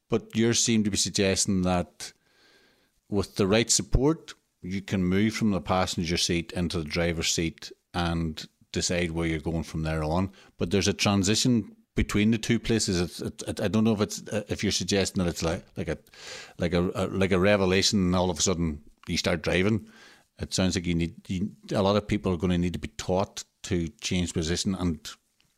[0.09, 2.13] But you seem to be suggesting that
[3.09, 7.71] with the right support, you can move from the passenger seat into the driver's seat
[7.93, 10.31] and decide where you're going from there on.
[10.57, 13.21] But there's a transition between the two places.
[13.21, 15.97] It, it, I don't know if it's if you're suggesting that it's like like a
[16.59, 19.87] like a, a like a revelation, and all of a sudden you start driving
[20.39, 22.79] it sounds like you need you, a lot of people are going to need to
[22.79, 25.09] be taught to change position and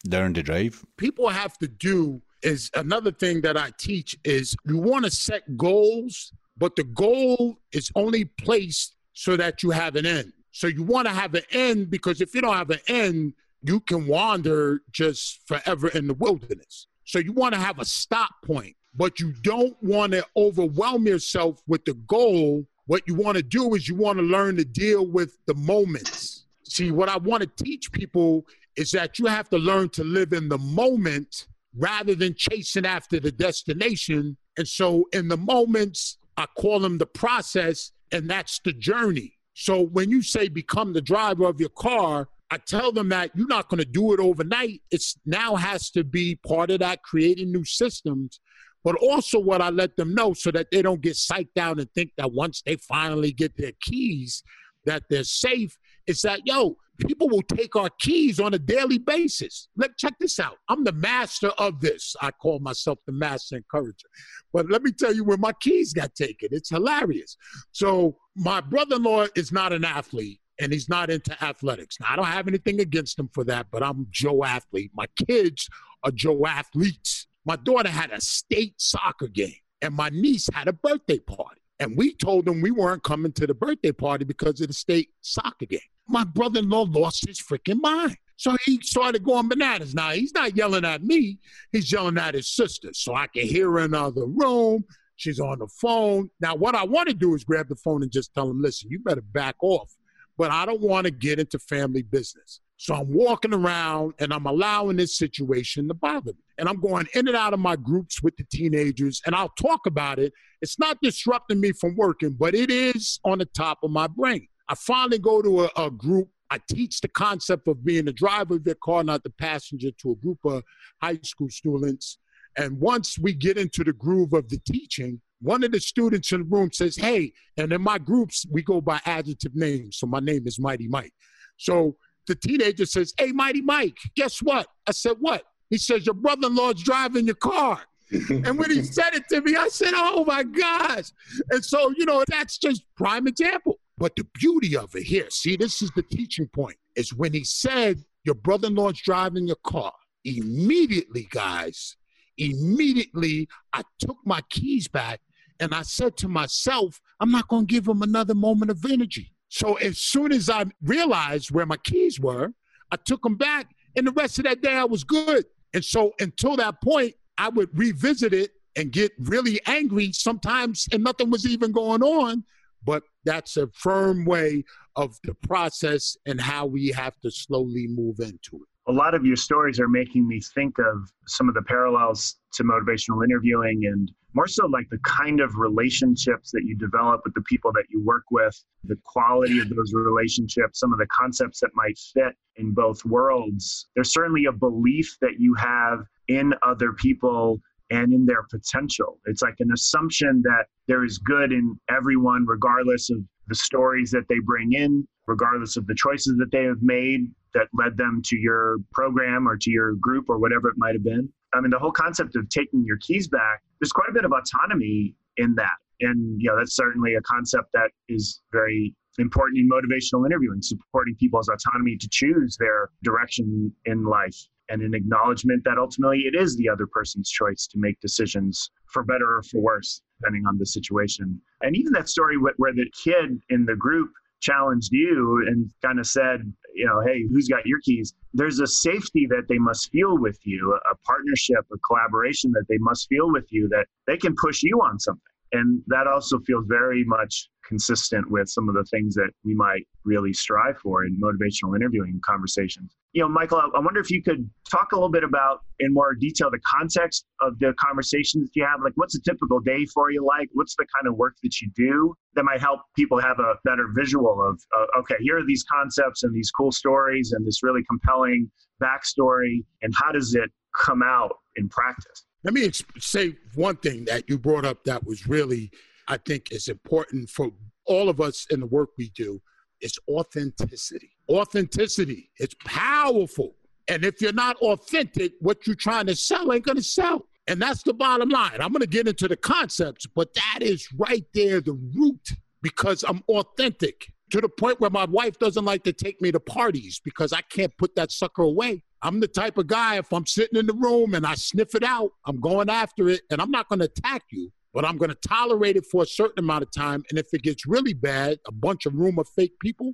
[0.07, 0.83] learn to drive.
[0.97, 5.57] People have to do is another thing that I teach is you want to set
[5.57, 10.33] goals, but the goal is only placed so that you have an end.
[10.51, 13.79] So you want to have an end because if you don't have an end, you
[13.79, 16.87] can wander just forever in the wilderness.
[17.03, 21.61] So you want to have a stop point, but you don't want to overwhelm yourself
[21.67, 25.05] with the goal what you want to do is you want to learn to deal
[25.05, 26.45] with the moments.
[26.63, 28.45] See, what I want to teach people
[28.75, 33.19] is that you have to learn to live in the moment rather than chasing after
[33.19, 34.37] the destination.
[34.57, 39.33] And so, in the moments, I call them the process, and that's the journey.
[39.53, 43.47] So, when you say become the driver of your car, I tell them that you're
[43.47, 44.81] not going to do it overnight.
[44.91, 48.39] It's now has to be part of that creating new systems
[48.87, 51.91] but also what I let them know so that they don't get psyched out and
[51.91, 54.43] think that once they finally get their keys,
[54.85, 55.77] that they're safe.
[56.07, 59.67] Is that yo, People will take our keys on a daily basis.
[59.77, 60.57] Let check this out.
[60.67, 62.15] I'm the master of this.
[62.21, 64.07] I call myself the master encourager.
[64.51, 66.49] But let me tell you where my keys got taken.
[66.51, 67.37] It's hilarious.
[67.71, 71.97] So my brother-in-law is not an athlete and he's not into athletics.
[71.99, 74.91] Now I don't have anything against him for that, but I'm Joe athlete.
[74.95, 75.69] My kids
[76.03, 77.26] are Joe athletes.
[77.47, 81.61] My daughter had a state soccer game and my niece had a birthday party.
[81.79, 85.09] And we told them we weren't coming to the birthday party because of the state
[85.21, 88.17] soccer game my brother in law lost his freaking mind.
[88.37, 89.93] So he started going bananas.
[89.93, 91.39] Now he's not yelling at me,
[91.71, 92.89] he's yelling at his sister.
[92.93, 94.85] So I can hear her in the other room.
[95.15, 96.29] She's on the phone.
[96.39, 98.91] Now, what I want to do is grab the phone and just tell him, listen,
[98.91, 99.91] you better back off.
[100.37, 102.61] But I don't want to get into family business.
[102.77, 106.43] So I'm walking around and I'm allowing this situation to bother me.
[106.59, 109.87] And I'm going in and out of my groups with the teenagers and I'll talk
[109.87, 110.31] about it.
[110.61, 114.47] It's not disrupting me from working, but it is on the top of my brain.
[114.69, 116.29] I finally go to a, a group.
[116.49, 120.11] I teach the concept of being the driver of your car, not the passenger, to
[120.11, 120.63] a group of
[121.01, 122.19] high school students.
[122.57, 126.39] And once we get into the groove of the teaching, one of the students in
[126.39, 129.97] the room says, Hey, and in my groups, we go by adjective names.
[129.97, 131.13] So my name is Mighty Mike.
[131.57, 131.95] So
[132.27, 134.67] the teenager says, Hey, Mighty Mike, guess what?
[134.87, 135.43] I said, What?
[135.69, 137.81] He says, Your brother in law's driving your car.
[138.11, 141.11] and when he said it to me, I said, Oh my gosh.
[141.49, 143.79] And so, you know, that's just prime example.
[143.97, 147.43] But the beauty of it here, see, this is the teaching point, is when he
[147.43, 149.93] said, Your brother in law's driving your car.
[150.23, 151.95] Immediately, guys,
[152.37, 155.21] immediately I took my keys back
[155.59, 159.33] and I said to myself, I'm not going to give him another moment of energy.
[159.49, 162.51] So as soon as I realized where my keys were,
[162.91, 165.45] I took them back, and the rest of that day I was good.
[165.73, 171.03] And so until that point, I would revisit it and get really angry sometimes, and
[171.03, 172.43] nothing was even going on
[172.87, 174.63] but that's a firm way
[174.95, 178.76] of the process and how we have to slowly move into it.
[178.89, 182.63] A lot of your stories are making me think of some of the parallels to
[182.63, 187.41] motivational interviewing and more so like the kind of relationships that you develop with the
[187.41, 191.71] people that you work with, the quality of those relationships, some of the concepts that
[191.73, 193.87] might fit in both worlds.
[193.95, 199.19] There's certainly a belief that you have in other people and in their potential.
[199.25, 204.27] It's like an assumption that there is good in everyone, regardless of the stories that
[204.29, 208.37] they bring in, regardless of the choices that they have made that led them to
[208.37, 211.27] your program or to your group or whatever it might have been.
[211.55, 214.31] I mean, the whole concept of taking your keys back, there's quite a bit of
[214.31, 215.77] autonomy in that.
[216.01, 221.15] And, you know, that's certainly a concept that is very important in motivational interviewing, supporting
[221.15, 224.37] people's autonomy to choose their direction in life
[224.69, 229.03] and an acknowledgement that ultimately it is the other person's choice to make decisions for
[229.03, 231.41] better or for worse, depending on the situation.
[231.61, 236.05] And even that story where the kid in the group challenged you and kind of
[236.05, 238.13] said, you know, hey, who's got your keys?
[238.33, 242.77] There's a safety that they must feel with you, a partnership, a collaboration that they
[242.77, 245.21] must feel with you that they can push you on something.
[245.51, 249.85] And that also feels very much consistent with some of the things that we might
[250.05, 252.95] really strive for in motivational interviewing conversations.
[253.11, 256.13] You know, Michael, I wonder if you could talk a little bit about in more
[256.13, 258.81] detail the context of the conversations you have.
[258.83, 260.49] Like, what's a typical day for you like?
[260.53, 263.89] What's the kind of work that you do that might help people have a better
[263.93, 267.81] visual of, uh, okay, here are these concepts and these cool stories and this really
[267.89, 268.49] compelling
[268.81, 272.26] backstory, and how does it come out in practice?
[272.43, 272.69] Let me
[272.99, 275.71] say one thing that you brought up that was really,
[276.07, 277.51] I think, is important for
[277.85, 279.41] all of us in the work we do
[279.81, 281.11] is authenticity.
[281.29, 282.31] Authenticity.
[282.37, 283.55] It's powerful.
[283.87, 287.27] And if you're not authentic, what you're trying to sell ain't going to sell.
[287.47, 288.59] And that's the bottom line.
[288.59, 292.29] I'm going to get into the concepts, but that is right there, the root,
[292.61, 296.39] because I'm authentic to the point where my wife doesn't like to take me to
[296.39, 298.83] parties because I can't put that sucker away.
[299.01, 301.83] I'm the type of guy, if I'm sitting in the room and I sniff it
[301.83, 305.09] out, I'm going after it and I'm not going to attack you, but I'm going
[305.09, 307.03] to tolerate it for a certain amount of time.
[307.09, 309.93] And if it gets really bad, a bunch of room of fake people,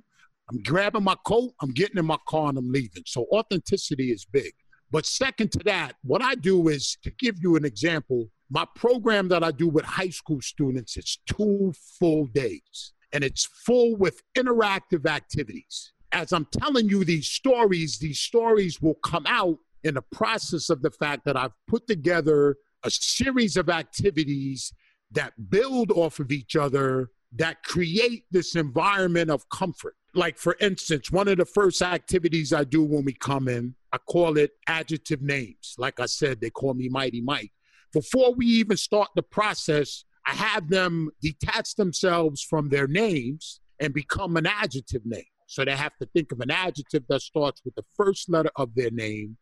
[0.50, 3.02] I'm grabbing my coat, I'm getting in my car, and I'm leaving.
[3.06, 4.52] So authenticity is big.
[4.90, 9.28] But second to that, what I do is to give you an example, my program
[9.28, 14.22] that I do with high school students, it's two full days and it's full with
[14.36, 20.02] interactive activities as I'm telling you these stories, these stories will come out in the
[20.02, 24.72] process of the fact that I've put together a series of activities
[25.10, 29.96] that build off of each other, that create this environment of comfort.
[30.14, 33.98] Like, for instance, one of the first activities I do when we come in, I
[33.98, 35.74] call it adjective names.
[35.78, 37.50] Like I said, they call me Mighty Mike.
[37.92, 43.92] Before we even start the process, I have them detach themselves from their names and
[43.92, 45.24] become an adjective name.
[45.54, 48.74] So they have to think of an adjective that starts with the first letter of
[48.74, 49.36] their name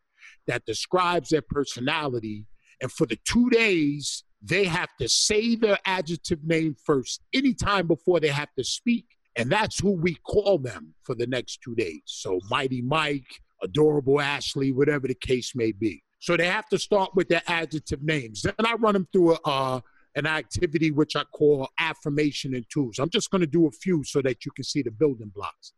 [0.45, 2.45] that describes their personality.
[2.83, 8.19] And for the two days, they have to say their adjective name first, anytime before
[8.19, 9.07] they have to speak.
[9.35, 12.03] And that's who we call them for the next two days.
[12.05, 16.03] So Mighty Mike, Adorable Ashley, whatever the case may be.
[16.19, 18.43] So they have to start with their adjective names.
[18.43, 19.81] Then I run them through a, uh,
[20.13, 22.99] an activity which I call affirmation and tools.
[22.99, 25.73] I'm just going to do a few so that you can see the building blocks.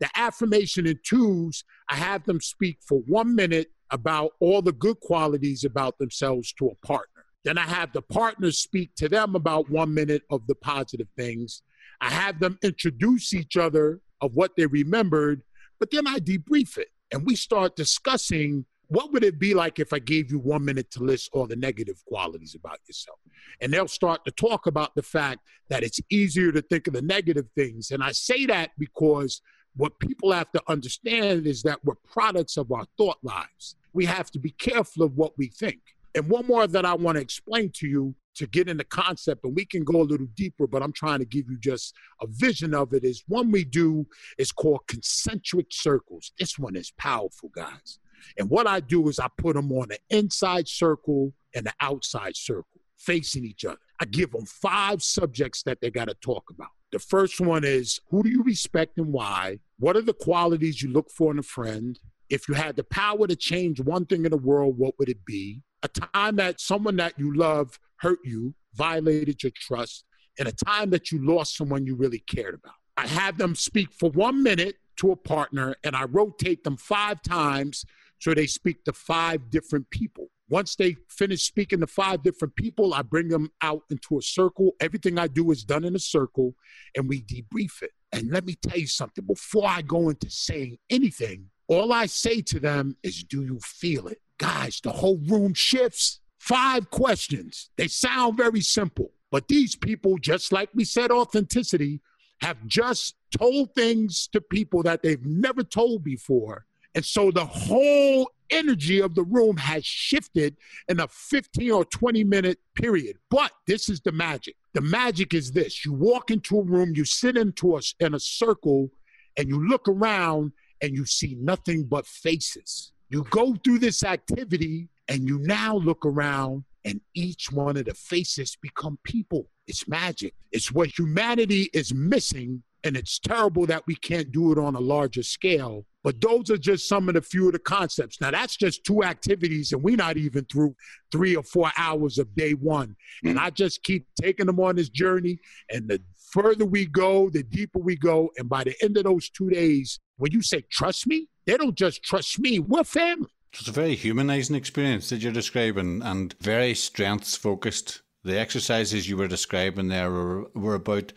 [0.00, 5.00] The affirmation in twos, I have them speak for one minute about all the good
[5.00, 7.24] qualities about themselves to a partner.
[7.44, 11.62] Then I have the partners speak to them about one minute of the positive things.
[12.00, 15.42] I have them introduce each other of what they remembered,
[15.78, 19.92] but then I debrief it and we start discussing what would it be like if
[19.92, 23.20] I gave you one minute to list all the negative qualities about yourself?
[23.60, 27.02] And they'll start to talk about the fact that it's easier to think of the
[27.02, 27.92] negative things.
[27.92, 29.42] And I say that because
[29.76, 33.76] what people have to understand is that we're products of our thought lives.
[33.92, 35.80] We have to be careful of what we think.
[36.14, 39.44] And one more that I want to explain to you to get in the concept,
[39.44, 42.26] and we can go a little deeper, but I'm trying to give you just a
[42.26, 43.04] vision of it.
[43.04, 44.06] Is one we do
[44.38, 46.32] is called concentric circles.
[46.38, 47.98] This one is powerful, guys.
[48.38, 52.36] And what I do is I put them on the inside circle and the outside
[52.36, 53.78] circle, facing each other.
[54.00, 56.70] I give them five subjects that they got to talk about.
[56.90, 59.58] The first one is who do you respect and why?
[59.78, 61.98] What are the qualities you look for in a friend?
[62.30, 65.24] If you had the power to change one thing in the world, what would it
[65.24, 65.62] be?
[65.82, 70.04] A time that someone that you love hurt you, violated your trust,
[70.38, 72.74] and a time that you lost someone you really cared about.
[72.96, 77.22] I have them speak for one minute to a partner and I rotate them five
[77.22, 77.84] times
[78.18, 80.28] so they speak to five different people.
[80.50, 84.72] Once they finish speaking to five different people, I bring them out into a circle.
[84.80, 86.54] Everything I do is done in a circle
[86.96, 87.92] and we debrief it.
[88.12, 92.42] And let me tell you something before I go into saying anything, all I say
[92.42, 94.18] to them is, Do you feel it?
[94.38, 96.18] Guys, the whole room shifts.
[96.40, 97.70] Five questions.
[97.76, 102.00] They sound very simple, but these people, just like we said, authenticity,
[102.40, 106.64] have just told things to people that they've never told before
[106.94, 110.56] and so the whole energy of the room has shifted
[110.88, 113.16] in a 15 or 20 minute period.
[113.30, 114.56] But this is the magic.
[114.74, 118.20] The magic is this you walk into a room, you sit into a, in a
[118.20, 118.90] circle,
[119.36, 122.92] and you look around and you see nothing but faces.
[123.08, 127.94] You go through this activity and you now look around and each one of the
[127.94, 129.48] faces become people.
[129.66, 130.34] It's magic.
[130.52, 134.80] It's what humanity is missing and it's terrible that we can't do it on a
[134.80, 135.84] larger scale.
[136.02, 138.20] But those are just some of the few of the concepts.
[138.20, 140.74] Now that's just two activities, and we're not even through
[141.12, 142.96] three or four hours of day one.
[143.24, 145.38] And I just keep taking them on this journey.
[145.70, 146.00] And the
[146.32, 148.30] further we go, the deeper we go.
[148.38, 151.76] And by the end of those two days, when you say trust me, they don't
[151.76, 152.58] just trust me.
[152.58, 153.28] We're family.
[153.52, 158.02] It's a very humanizing experience that you're describing and very strengths focused.
[158.22, 161.12] The exercises you were describing there were, were about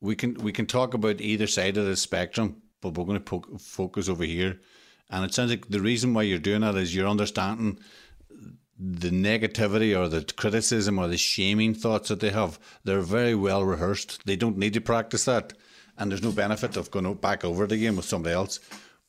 [0.00, 3.24] we can we can talk about either side of the spectrum, but we're going to
[3.24, 4.60] po- focus over here.
[5.10, 7.78] And it sounds like the reason why you're doing that is you're understanding
[8.78, 12.58] the negativity or the criticism or the shaming thoughts that they have.
[12.84, 14.24] They're very well rehearsed.
[14.26, 15.54] They don't need to practice that,
[15.96, 18.60] and there's no benefit of going back over it again with somebody else.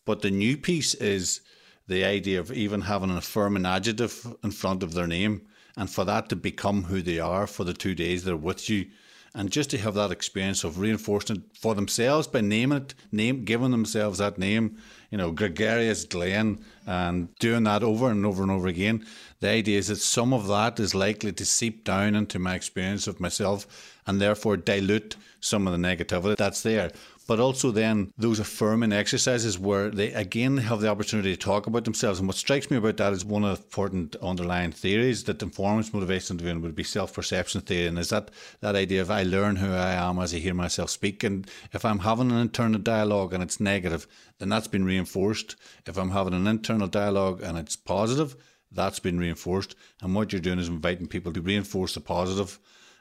[0.06, 1.42] But the new piece is
[1.88, 5.46] the idea of even having an affirming adjective in front of their name,
[5.78, 8.88] and for that to become who they are for the two days they're with you
[9.36, 13.46] and just to have that experience of reinforcing it for themselves by naming it, name
[13.46, 14.78] giving themselves that name,
[15.12, 19.06] you know, gregarious Glenn, and doing that over and over and over again.
[19.40, 23.08] The idea is that some of that is likely to seep down into my experience
[23.08, 26.92] of myself and therefore dilute some of the negativity that's there
[27.30, 31.86] but also then those affirming exercises where they again have the opportunity to talk about
[31.86, 32.18] themselves.
[32.18, 35.94] And what strikes me about that is one of the important underlying theories that informs
[35.94, 37.86] motivation doing would be self perception theory.
[37.86, 40.90] And is that that idea of I learn who I am as I hear myself
[40.90, 41.24] speak.
[41.24, 44.08] And if I'm having an internal dialogue and it's negative,
[44.40, 45.56] then that's been reinforced.
[45.86, 48.38] If I'm having an internal dialogue and it's positive,
[48.72, 49.76] that's been reinforced.
[50.02, 52.58] And what you're doing is inviting people to reinforce the positive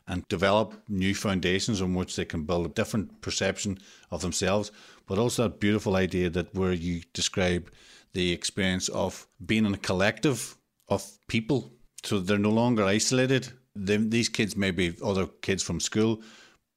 [0.09, 3.79] and develop new foundations on which they can build a different perception
[4.11, 4.73] of themselves.
[5.07, 7.71] But also that beautiful idea that where you describe
[8.15, 10.57] the experience of being in a collective
[10.89, 13.53] of people, so they're no longer isolated.
[13.77, 16.23] They, these kids may be other kids from school,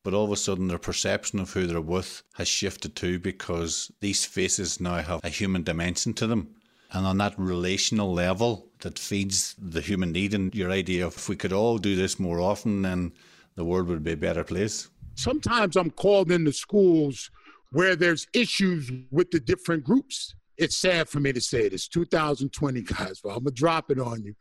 [0.03, 3.91] but all of a sudden their perception of who they're with has shifted too because
[4.01, 6.55] these faces now have a human dimension to them.
[6.93, 11.29] And on that relational level that feeds the human need and your idea of if
[11.29, 13.13] we could all do this more often, then
[13.55, 14.89] the world would be a better place.
[15.15, 17.29] Sometimes I'm called into schools
[17.71, 20.35] where there's issues with the different groups.
[20.57, 21.87] It's sad for me to say this.
[21.87, 24.35] 2020, guys, but I'm gonna drop it on you.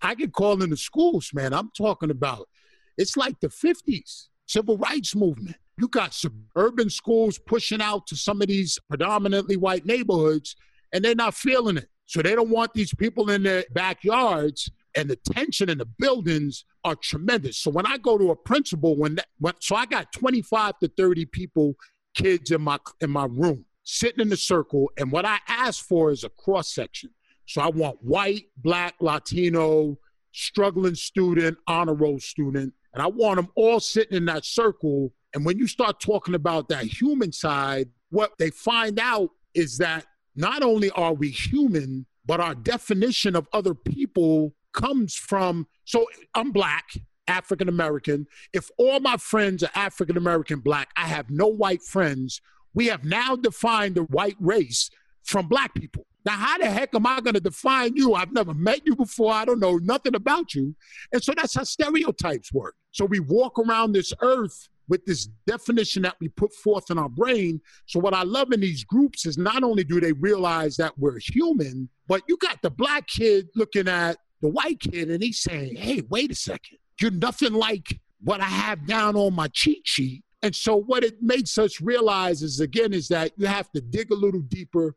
[0.00, 1.52] I get called into schools, man.
[1.52, 2.48] I'm talking about
[2.96, 5.56] it's like the 50s, civil rights movement.
[5.78, 10.56] You got suburban schools pushing out to some of these predominantly white neighborhoods,
[10.92, 11.88] and they're not feeling it.
[12.06, 16.64] So they don't want these people in their backyards, and the tension in the buildings
[16.84, 17.58] are tremendous.
[17.58, 20.88] So when I go to a principal, when, that, when so I got 25 to
[20.88, 21.74] 30 people,
[22.14, 26.10] kids in my in my room, sitting in the circle, and what I ask for
[26.10, 27.10] is a cross section.
[27.46, 29.98] So I want white, black, Latino,
[30.32, 35.44] struggling student, honor roll student, and I want them all sitting in that circle and
[35.44, 40.06] when you start talking about that human side, what they find out is that
[40.36, 45.66] not only are we human, but our definition of other people comes from.
[45.84, 46.90] So I'm black,
[47.26, 48.26] African American.
[48.52, 52.40] If all my friends are African American black, I have no white friends.
[52.74, 54.90] We have now defined the white race
[55.24, 56.06] from black people.
[56.24, 58.14] Now, how the heck am I going to define you?
[58.14, 59.32] I've never met you before.
[59.32, 60.74] I don't know nothing about you.
[61.12, 62.74] And so that's how stereotypes work.
[62.90, 67.08] So we walk around this earth with this definition that we put forth in our
[67.08, 67.60] brain.
[67.86, 71.18] So, what I love in these groups is not only do they realize that we're
[71.18, 75.76] human, but you got the black kid looking at the white kid and he's saying,
[75.76, 80.22] Hey, wait a second, you're nothing like what I have down on my cheat sheet.
[80.42, 84.10] And so, what it makes us realize is again, is that you have to dig
[84.10, 84.94] a little deeper.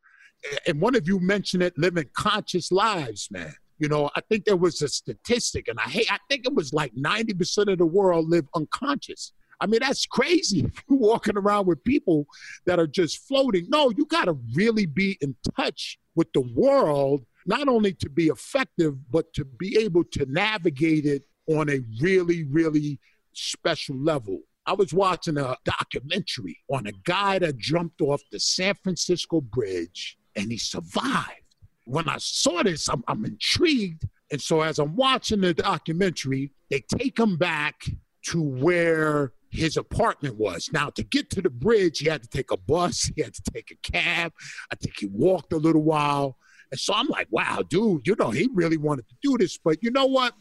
[0.67, 3.53] And one of you mentioned it living conscious lives, man.
[3.77, 6.73] You know, I think there was a statistic, and I hate, I think it was
[6.73, 9.33] like 90% of the world live unconscious.
[9.61, 12.25] I mean, that's crazy walking around with people
[12.65, 13.67] that are just floating.
[13.69, 18.27] No, you got to really be in touch with the world, not only to be
[18.27, 22.99] effective, but to be able to navigate it on a really, really
[23.33, 24.41] special level.
[24.65, 30.17] I was watching a documentary on a guy that jumped off the San Francisco Bridge
[30.35, 31.55] and he survived.
[31.85, 34.07] When I saw this, I'm, I'm intrigued.
[34.31, 37.81] And so as I'm watching the documentary, they take him back
[38.25, 40.69] to where his apartment was.
[40.71, 43.41] Now, to get to the bridge, he had to take a bus, he had to
[43.51, 44.31] take a cab.
[44.71, 46.37] I think he walked a little while.
[46.71, 49.57] And so I'm like, wow, dude, you know, he really wanted to do this.
[49.57, 50.33] But you know what?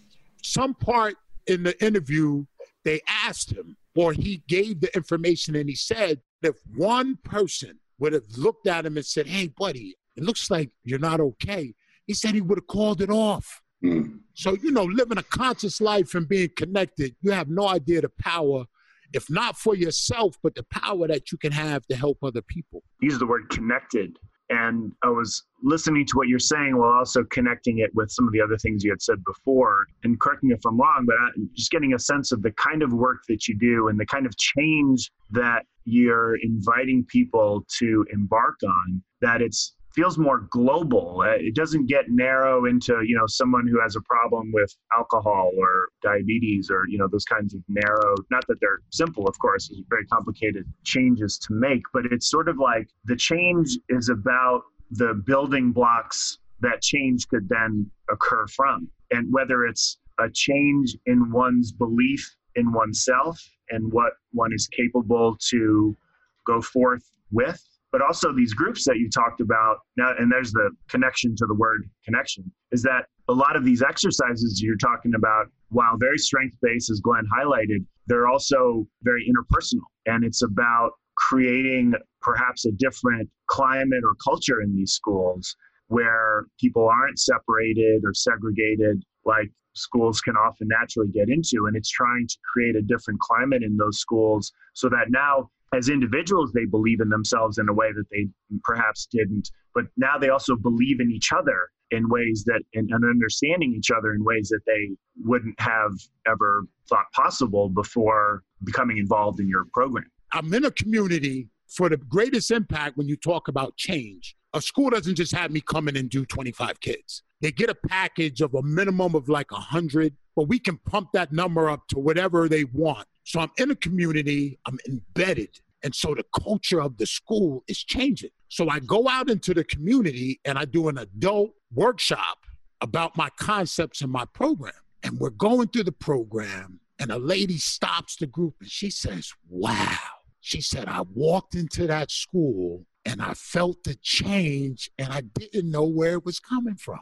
[0.42, 2.44] Some part in the interview,
[2.84, 8.12] they asked him, or he gave the information, and he said, if one person would
[8.12, 11.74] have looked at him and said, hey, buddy, it looks like you're not okay,
[12.06, 13.62] he said he would have called it off.
[13.84, 14.20] Mm.
[14.34, 18.08] So, you know, living a conscious life and being connected, you have no idea the
[18.20, 18.64] power
[19.12, 22.82] if not for yourself, but the power that you can have to help other people.
[23.00, 24.18] Use the word connected.
[24.50, 28.32] And I was listening to what you're saying while also connecting it with some of
[28.32, 29.84] the other things you had said before.
[30.04, 32.82] And correct me if I'm wrong, but I'm just getting a sense of the kind
[32.82, 38.06] of work that you do and the kind of change that you're inviting people to
[38.10, 41.22] embark on, that it's feels more global.
[41.24, 45.50] Uh, it doesn't get narrow into you know someone who has a problem with alcohol
[45.56, 48.14] or diabetes or you know those kinds of narrow.
[48.30, 49.70] Not that they're simple, of course.
[49.70, 54.62] It's very complicated changes to make, but it's sort of like the change is about
[54.90, 61.30] the building blocks that change could then occur from, and whether it's a change in
[61.30, 63.38] one's belief in oneself
[63.70, 65.96] and what one is capable to
[66.44, 70.70] go forth with but also these groups that you talked about now and there's the
[70.88, 75.46] connection to the word connection is that a lot of these exercises you're talking about
[75.70, 79.84] while very strength based as glenn highlighted they're also very interpersonal.
[80.06, 85.54] And it's about creating perhaps a different climate or culture in these schools
[85.88, 91.66] where people aren't separated or segregated like schools can often naturally get into.
[91.66, 95.88] And it's trying to create a different climate in those schools so that now as
[95.88, 98.26] individuals they believe in themselves in a way that they
[98.64, 99.50] perhaps didn't.
[99.74, 103.90] But now they also believe in each other in ways that and, and understanding each
[103.90, 104.90] other in ways that they
[105.24, 105.92] wouldn't have
[106.26, 110.10] ever thought possible before becoming involved in your program.
[110.32, 114.90] I'm in a community for the greatest impact when you talk about change a school
[114.90, 118.54] doesn't just have me come in and do 25 kids they get a package of
[118.54, 122.64] a minimum of like 100 but we can pump that number up to whatever they
[122.64, 125.50] want so I'm in a community, I'm embedded.
[125.84, 128.30] And so the culture of the school is changing.
[128.48, 132.38] So I go out into the community and I do an adult workshop
[132.80, 134.72] about my concepts and my program.
[135.02, 139.30] And we're going through the program, and a lady stops the group and she says,
[139.46, 139.98] Wow.
[140.40, 145.70] She said, I walked into that school and I felt the change and I didn't
[145.70, 147.00] know where it was coming from.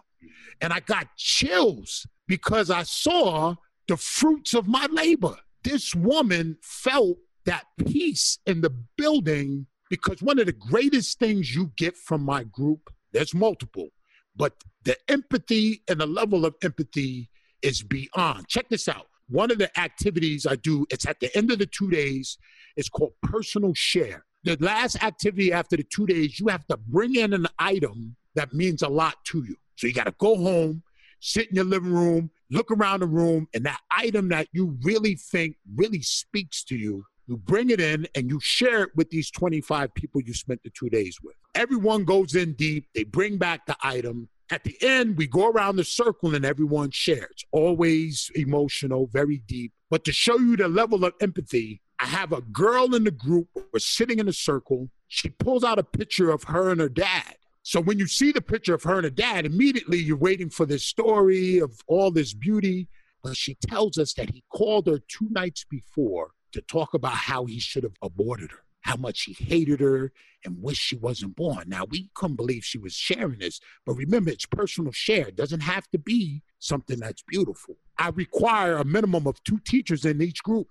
[0.60, 3.56] And I got chills because I saw
[3.88, 5.36] the fruits of my labor
[5.66, 11.72] this woman felt that peace in the building Because one of the greatest things you
[11.76, 13.88] get from my group, there's multiple,
[14.34, 14.52] but
[14.84, 17.30] the empathy and the level of empathy
[17.62, 18.48] is beyond.
[18.48, 19.06] Check this out.
[19.28, 22.36] One of the activities I do, it's at the end of the two days,
[22.76, 24.24] it's called personal share.
[24.46, 28.52] The last activity after the two days, you have to bring in an item that
[28.54, 29.56] means a lot to you.
[29.74, 30.84] So you got to go home,
[31.18, 35.16] sit in your living room, look around the room, and that item that you really
[35.16, 39.32] think really speaks to you, you bring it in and you share it with these
[39.32, 41.34] 25 people you spent the two days with.
[41.56, 44.28] Everyone goes in deep, they bring back the item.
[44.52, 47.44] At the end, we go around the circle and everyone shares.
[47.50, 49.72] Always emotional, very deep.
[49.90, 53.48] But to show you the level of empathy, I have a girl in the group.
[53.54, 54.90] We're sitting in a circle.
[55.08, 57.36] She pulls out a picture of her and her dad.
[57.62, 60.66] So when you see the picture of her and her dad, immediately you're waiting for
[60.66, 62.88] this story of all this beauty.
[63.22, 67.46] But she tells us that he called her two nights before to talk about how
[67.46, 70.12] he should have aborted her how much he hated her
[70.44, 71.64] and wished she wasn't born.
[71.66, 75.26] Now, we couldn't believe she was sharing this, but remember, it's personal share.
[75.26, 77.76] It doesn't have to be something that's beautiful.
[77.98, 80.68] I require a minimum of two teachers in each group.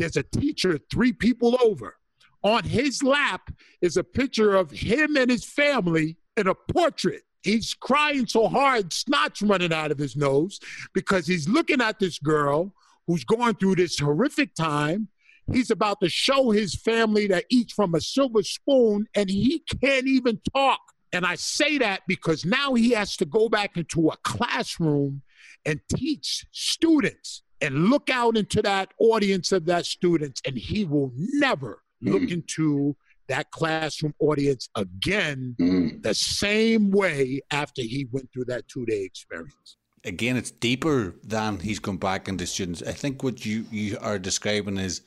[0.00, 1.96] There's a teacher three people over.
[2.42, 7.22] On his lap is a picture of him and his family in a portrait.
[7.42, 10.58] He's crying so hard, snot's running out of his nose
[10.94, 12.74] because he's looking at this girl
[13.06, 15.08] who's going through this horrific time
[15.52, 20.06] He's about to show his family that eats from a silver spoon and he can't
[20.06, 20.80] even talk.
[21.12, 25.22] And I say that because now he has to go back into a classroom
[25.66, 31.12] and teach students and look out into that audience of that students and he will
[31.14, 32.12] never mm.
[32.12, 32.96] look into
[33.28, 36.02] that classroom audience again mm.
[36.02, 41.78] the same way after he went through that two-day experience again it's deeper than he's
[41.78, 45.02] gone back into students i think what you, you are describing is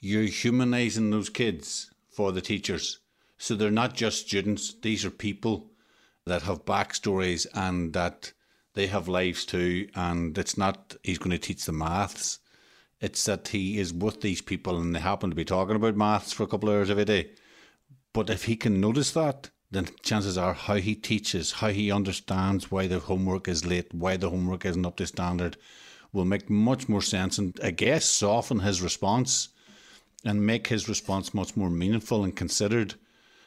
[0.00, 3.00] you're humanizing those kids for the teachers.
[3.38, 5.70] So they're not just students, these are people
[6.24, 8.32] that have backstories and that
[8.76, 9.88] they have lives too.
[9.96, 12.38] And it's not he's going to teach the maths,
[13.00, 16.32] it's that he is with these people and they happen to be talking about maths
[16.32, 17.30] for a couple of hours every day.
[18.12, 22.70] But if he can notice that, then chances are how he teaches, how he understands
[22.70, 25.56] why the homework is late, why the homework isn't up to standard,
[26.12, 29.48] will make much more sense and I guess soften his response
[30.24, 32.94] and make his response much more meaningful and considered.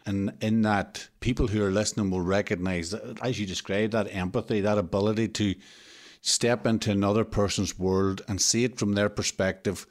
[0.09, 4.59] And in that, people who are listening will recognize, that, as you described, that empathy,
[4.61, 5.53] that ability to
[6.21, 9.85] step into another person's world and see it from their perspective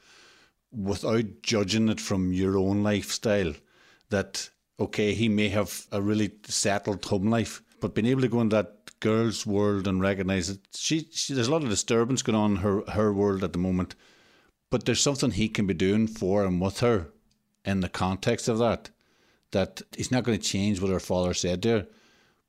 [0.71, 3.53] without judging it from your own lifestyle.
[4.09, 8.41] That, okay, he may have a really settled home life, but being able to go
[8.41, 12.35] in that girl's world and recognize that she, she there's a lot of disturbance going
[12.35, 13.95] on in her, her world at the moment
[14.69, 17.07] but there's something he can be doing for and with her
[17.65, 18.89] in the context of that.
[19.51, 21.87] That he's not going to change what her father said to her,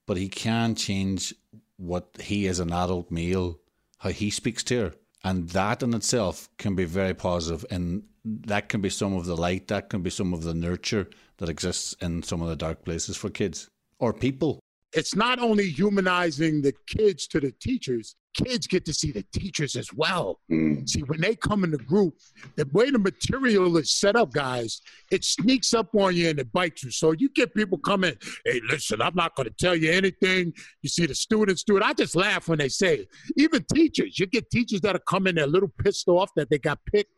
[0.06, 1.34] but he can change
[1.76, 3.58] what he as an adult male,
[3.98, 4.94] how he speaks to her.
[5.24, 9.36] And that in itself can be very positive and that can be some of the
[9.36, 12.84] light, that can be some of the nurture that exists in some of the dark
[12.84, 14.59] places for kids or people
[14.92, 19.76] it's not only humanizing the kids to the teachers, kids get to see the teachers
[19.76, 20.40] as well.
[20.50, 20.88] Mm.
[20.88, 22.14] See, when they come in the group,
[22.56, 24.80] the way the material is set up, guys,
[25.10, 26.90] it sneaks up on you and it bites you.
[26.90, 28.14] So you get people coming,
[28.44, 30.52] hey, listen, I'm not going to tell you anything.
[30.82, 31.82] You see the students do it.
[31.82, 33.08] I just laugh when they say it.
[33.36, 36.58] Even teachers, you get teachers that are coming, they're a little pissed off that they
[36.58, 37.12] got picked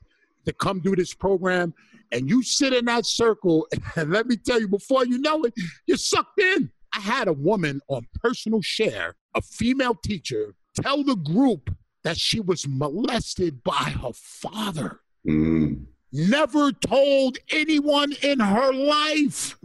[0.44, 1.72] to come do this program.
[2.10, 3.66] And you sit in that circle,
[3.96, 5.54] and let me tell you, before you know it,
[5.86, 6.70] you're sucked in.
[6.94, 11.74] I had a woman on personal share, a female teacher, tell the group
[12.04, 15.00] that she was molested by her father.
[15.26, 15.86] Mm.
[16.12, 19.58] Never told anyone in her life.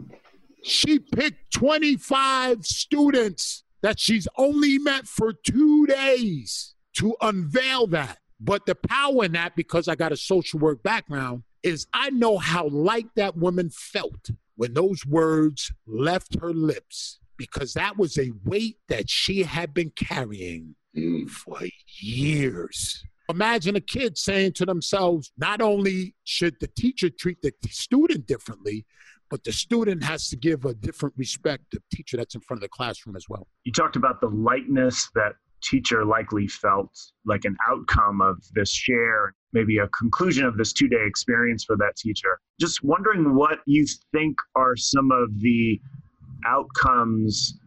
[0.62, 8.18] She picked 25 students that she's only met for two days to unveil that.
[8.40, 12.38] But the power in that, because I got a social work background, is I know
[12.38, 18.32] how light that woman felt when those words left her lips because that was a
[18.44, 21.30] weight that she had been carrying mm.
[21.30, 21.60] for
[22.00, 23.04] years.
[23.28, 28.84] Imagine a kid saying to themselves, not only should the teacher treat the student differently,
[29.30, 32.58] but the student has to give a different respect to the teacher that's in front
[32.58, 33.46] of the classroom as well.
[33.62, 36.90] You talked about the lightness that teacher likely felt
[37.24, 41.76] like an outcome of this share, maybe a conclusion of this two day experience for
[41.76, 42.38] that teacher.
[42.60, 45.80] Just wondering what you think are some of the
[46.46, 47.58] outcomes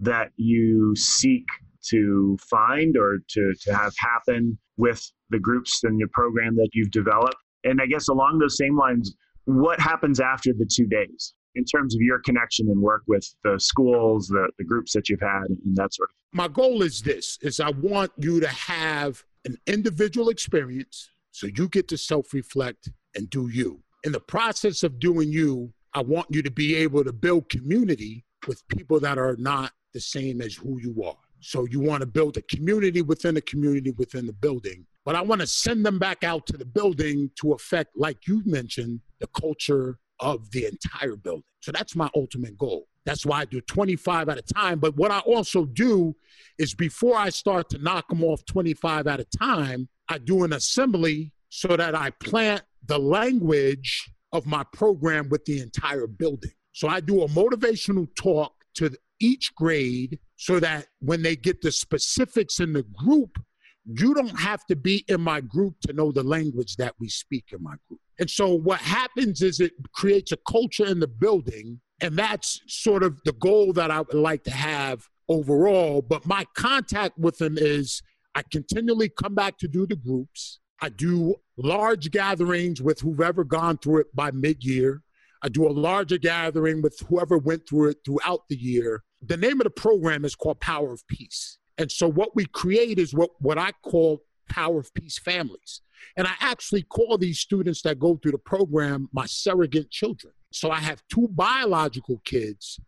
[0.00, 1.44] that you seek
[1.88, 6.90] to find or to, to have happen with the groups and your program that you've
[6.90, 7.36] developed?
[7.64, 9.14] And I guess along those same lines,
[9.44, 11.34] what happens after the two days?
[11.56, 15.20] in terms of your connection and work with the schools, the, the groups that you've
[15.20, 16.14] had, and that sort of.
[16.14, 16.30] thing?
[16.32, 21.68] My goal is this: is I want you to have an individual experience, so you
[21.68, 23.82] get to self-reflect and do you.
[24.04, 28.24] In the process of doing you, I want you to be able to build community
[28.48, 31.18] with people that are not the same as who you are.
[31.40, 34.86] So you want to build a community within a community within the building.
[35.04, 38.40] But I want to send them back out to the building to affect, like you
[38.46, 41.44] mentioned, the culture of the entire building.
[41.60, 42.86] So that's my ultimate goal.
[43.04, 44.78] That's why I do 25 at a time.
[44.78, 46.16] But what I also do
[46.58, 50.52] is before I start to knock them off 25 at a time, I do an
[50.52, 56.52] assembly so that I plant the language of my program with the entire building.
[56.72, 58.90] So I do a motivational talk to
[59.20, 63.38] each grade so that when they get the specifics in the group,
[63.86, 67.46] you don't have to be in my group to know the language that we speak
[67.52, 68.00] in my group.
[68.18, 71.80] And so what happens is it creates a culture in the building.
[72.00, 76.02] And that's sort of the goal that I would like to have overall.
[76.02, 78.02] But my contact with them is
[78.36, 80.60] I continually come back to do the groups.
[80.82, 85.02] I do large gatherings with whoever gone through it by mid year.
[85.42, 89.04] I do a larger gathering with whoever went through it throughout the year.
[89.22, 91.56] The name of the program is called Power of Peace.
[91.78, 94.20] And so what we create is what, what I call
[94.50, 95.80] Power of Peace families.
[96.18, 100.34] And I actually call these students that go through the program my surrogate children.
[100.52, 102.78] So I have two biological kids,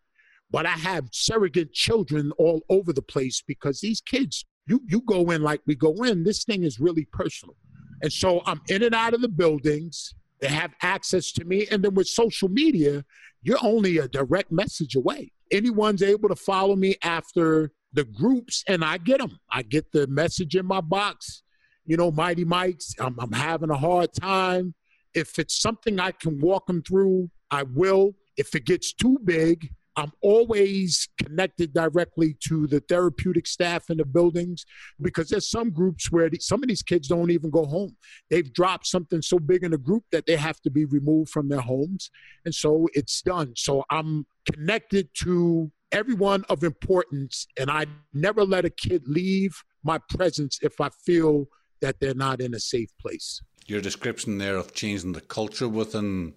[0.50, 5.30] but I have surrogate children all over the place because these kids, you, you go
[5.30, 7.56] in like we go in, this thing is really personal.
[8.02, 10.14] And so I'm in and out of the buildings.
[10.40, 11.66] They have access to me.
[11.70, 13.04] And then with social media,
[13.42, 15.32] you're only a direct message away.
[15.50, 19.38] Anyone's able to follow me after the groups, and I get them.
[19.50, 21.42] I get the message in my box.
[21.86, 24.74] You know, Mighty Mike's, I'm, I'm having a hard time.
[25.14, 28.12] If it's something I can walk them through, I will.
[28.36, 34.04] If it gets too big, I'm always connected directly to the therapeutic staff in the
[34.04, 34.64] buildings
[35.00, 37.96] because there's some groups where the, some of these kids don't even go home.
[38.30, 41.48] They've dropped something so big in the group that they have to be removed from
[41.48, 42.10] their homes.
[42.44, 43.54] And so it's done.
[43.56, 49.98] So I'm connected to everyone of importance, and I never let a kid leave my
[50.10, 51.46] presence if I feel
[51.80, 53.40] that they're not in a safe place.
[53.66, 56.34] Your description there of changing the culture within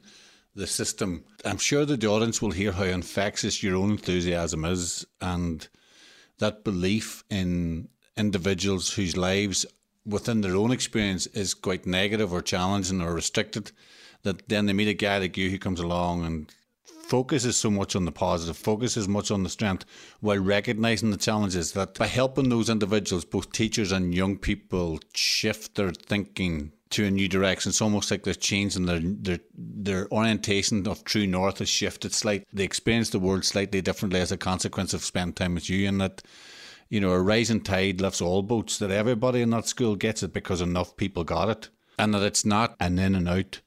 [0.56, 1.24] the system.
[1.46, 5.68] I'm sure that the audience will hear how infectious your own enthusiasm is and
[6.40, 7.88] that belief in
[8.18, 9.66] individuals whose lives
[10.06, 13.72] within their own experience is quite negative or challenging or restricted.
[14.24, 17.96] That then they meet a guy like you who comes along and focuses so much
[17.96, 19.86] on the positive, focuses much on the strength,
[20.20, 21.72] while recognizing the challenges.
[21.74, 27.12] That by helping those individuals, both teachers and young people, shift their thinking to a
[27.12, 27.70] new direction.
[27.70, 32.46] It's almost like they're changing their their their orientation of true north has shifted slightly.
[32.54, 36.00] They experience the world slightly differently as a consequence of spending time with you, and
[36.02, 36.22] that
[36.90, 38.78] you know a rising tide lifts all boats.
[38.78, 42.46] That everybody in that school gets it because enough people got it, and that it's
[42.46, 43.62] not an in and out.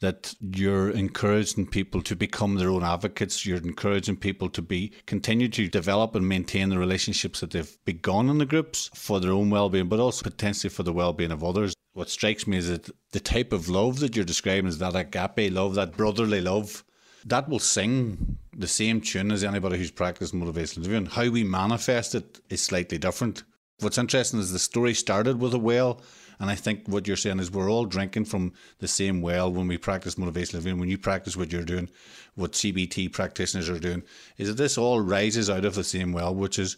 [0.00, 3.44] That you're encouraging people to become their own advocates.
[3.44, 8.28] You're encouraging people to be continue to develop and maintain the relationships that they've begun
[8.28, 11.74] in the groups for their own well-being, but also potentially for the well-being of others
[11.98, 15.52] what strikes me is that the type of love that you're describing is that agape
[15.52, 16.84] love, that brotherly love,
[17.24, 21.06] that will sing the same tune as anybody who's practiced motivational interviewing.
[21.06, 23.42] How we manifest it is slightly different.
[23.80, 26.00] What's interesting is the story started with a well,
[26.38, 29.66] and I think what you're saying is we're all drinking from the same well when
[29.66, 30.78] we practice motivational interviewing.
[30.78, 31.90] When you practice what you're doing,
[32.36, 34.04] what CBT practitioners are doing,
[34.36, 36.76] is that this all rises out of the same well, which is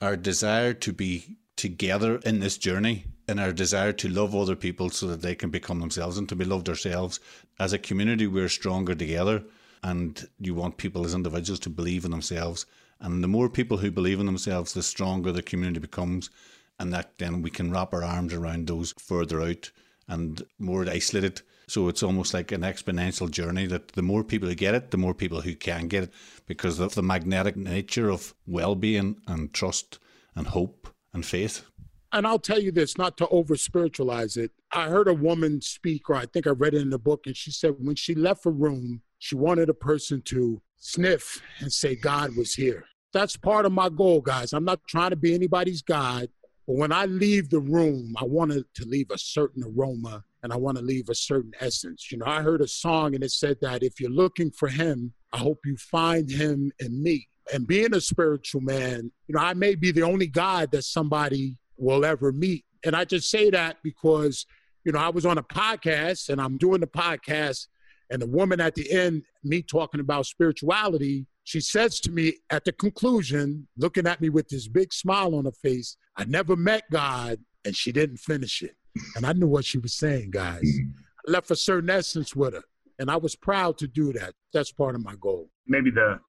[0.00, 4.90] our desire to be together in this journey in our desire to love other people
[4.90, 7.20] so that they can become themselves and to be loved ourselves.
[7.58, 9.44] As a community, we're stronger together,
[9.82, 12.66] and you want people as individuals to believe in themselves.
[13.00, 16.30] And the more people who believe in themselves, the stronger the community becomes,
[16.78, 19.70] and that then we can wrap our arms around those further out
[20.08, 21.42] and more isolated.
[21.68, 24.98] So it's almost like an exponential journey that the more people who get it, the
[24.98, 26.12] more people who can get it
[26.46, 29.98] because of the magnetic nature of well being and trust
[30.34, 30.81] and hope
[31.14, 31.64] and faith
[32.12, 34.50] and I'll tell you this, not to over spiritualize it.
[34.70, 37.36] I heard a woman speak, or I think I read it in the book, and
[37.36, 41.96] she said when she left a room, she wanted a person to sniff and say,
[41.96, 42.84] God was here.
[43.12, 44.52] That's part of my goal, guys.
[44.52, 46.28] I'm not trying to be anybody's God,
[46.66, 50.56] but when I leave the room, I wanted to leave a certain aroma and I
[50.56, 52.10] want to leave a certain essence.
[52.10, 55.12] You know, I heard a song and it said that if you're looking for him,
[55.32, 57.28] I hope you find him in me.
[57.52, 61.56] And being a spiritual man, you know, I may be the only God that somebody
[61.76, 62.64] will ever meet.
[62.84, 64.46] And I just say that because,
[64.84, 67.66] you know, I was on a podcast and I'm doing the podcast
[68.12, 72.64] And the woman at the end, me talking about spirituality, she says to me at
[72.64, 76.82] the conclusion, looking at me with this big smile on her face, I never met
[76.90, 78.76] God, and she didn't finish it.
[79.16, 80.62] And I knew what she was saying, guys.
[81.26, 82.62] I left a certain essence with her,
[82.98, 84.34] and I was proud to do that.
[84.52, 85.48] That's part of my goal.
[85.66, 86.20] Maybe the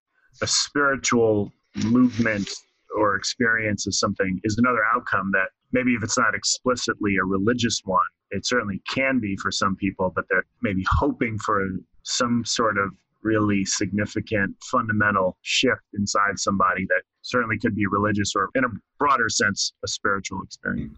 [0.41, 1.51] a spiritual
[1.83, 2.49] movement
[2.95, 7.81] or experience of something is another outcome that maybe if it's not explicitly a religious
[7.85, 11.67] one, it certainly can be for some people, but they're maybe hoping for
[12.03, 12.91] some sort of
[13.23, 18.67] really significant fundamental shift inside somebody that certainly could be religious or in a
[18.99, 20.97] broader sense a spiritual experience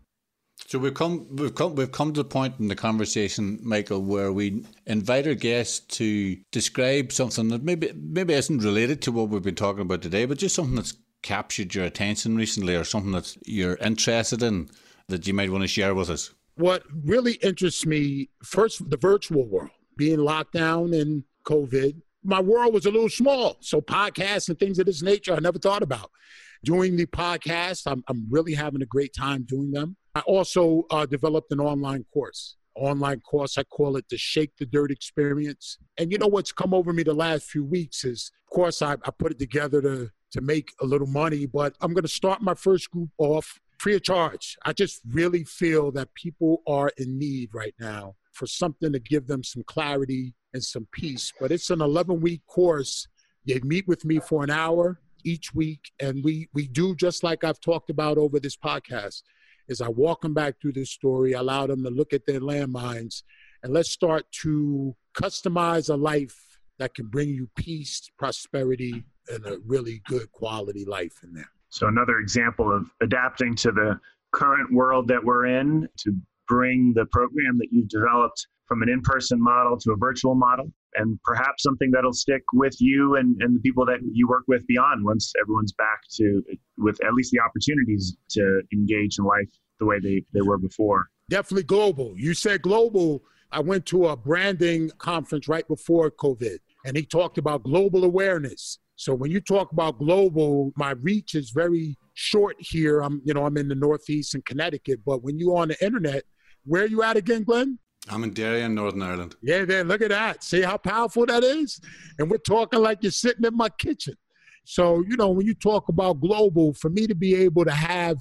[0.67, 4.31] so we've come we've come we've come to the point in the conversation, Michael, where
[4.31, 9.43] we invite our guests to describe something that maybe maybe isn't related to what we've
[9.43, 13.35] been talking about today, but just something that's captured your attention recently or something that
[13.45, 14.69] you're interested in
[15.07, 16.33] that you might want to share with us.
[16.55, 22.73] What really interests me, first the virtual world, being locked down and COVID, my world
[22.73, 23.57] was a little small.
[23.59, 26.09] So podcasts and things of this nature, I never thought about.
[26.63, 29.97] Doing the podcast, I'm, I'm really having a great time doing them.
[30.15, 32.55] I also uh, developed an online course.
[32.75, 35.77] Online course, I call it the Shake the Dirt Experience.
[35.97, 38.93] And you know what's come over me the last few weeks is, of course, I,
[38.93, 42.41] I put it together to to make a little money, but I'm going to start
[42.41, 44.57] my first group off free of charge.
[44.65, 49.27] I just really feel that people are in need right now for something to give
[49.27, 51.31] them some clarity and some peace.
[51.39, 53.07] But it's an 11 week course.
[53.47, 57.43] They meet with me for an hour each week, and we we do just like
[57.43, 59.21] I've talked about over this podcast.
[59.67, 63.23] Is I walk them back through this story, allow them to look at their landmines,
[63.63, 66.35] and let's start to customize a life
[66.77, 71.49] that can bring you peace, prosperity, and a really good quality life in there.
[71.69, 73.99] So another example of adapting to the
[74.33, 76.15] current world that we're in to
[76.47, 81.19] bring the program that you've developed from an in-person model to a virtual model and
[81.23, 85.03] perhaps something that'll stick with you and, and the people that you work with beyond
[85.03, 86.43] once everyone's back to
[86.77, 91.05] with at least the opportunities to engage in life the way they, they were before
[91.29, 93.21] definitely global you said global
[93.51, 98.79] i went to a branding conference right before covid and he talked about global awareness
[98.95, 103.01] so when you talk about global, my reach is very short here.
[103.01, 106.23] I'm, you know, I'm in the Northeast in Connecticut, but when you're on the internet,
[106.63, 107.77] where are you at again, Glenn?
[108.09, 109.35] I'm in Derry in Northern Ireland.
[109.41, 110.43] Yeah, then look at that.
[110.43, 111.79] See how powerful that is?
[112.19, 114.15] And we're talking like you're sitting in my kitchen.
[114.63, 118.17] So, you know, when you talk about global, for me to be able to have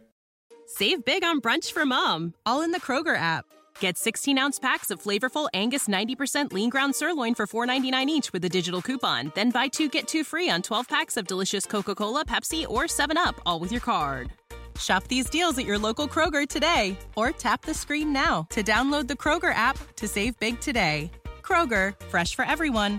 [0.66, 3.44] Save big on brunch for mom, all in the Kroger app.
[3.80, 8.44] Get 16 ounce packs of flavorful Angus 90% lean ground sirloin for $4.99 each with
[8.44, 9.32] a digital coupon.
[9.34, 12.84] Then buy two get two free on 12 packs of delicious Coca Cola, Pepsi, or
[12.84, 14.30] 7UP, all with your card.
[14.80, 19.06] Shop these deals at your local Kroger today or tap the screen now to download
[19.06, 21.10] the Kroger app to save big today.
[21.42, 22.98] Kroger, fresh for everyone.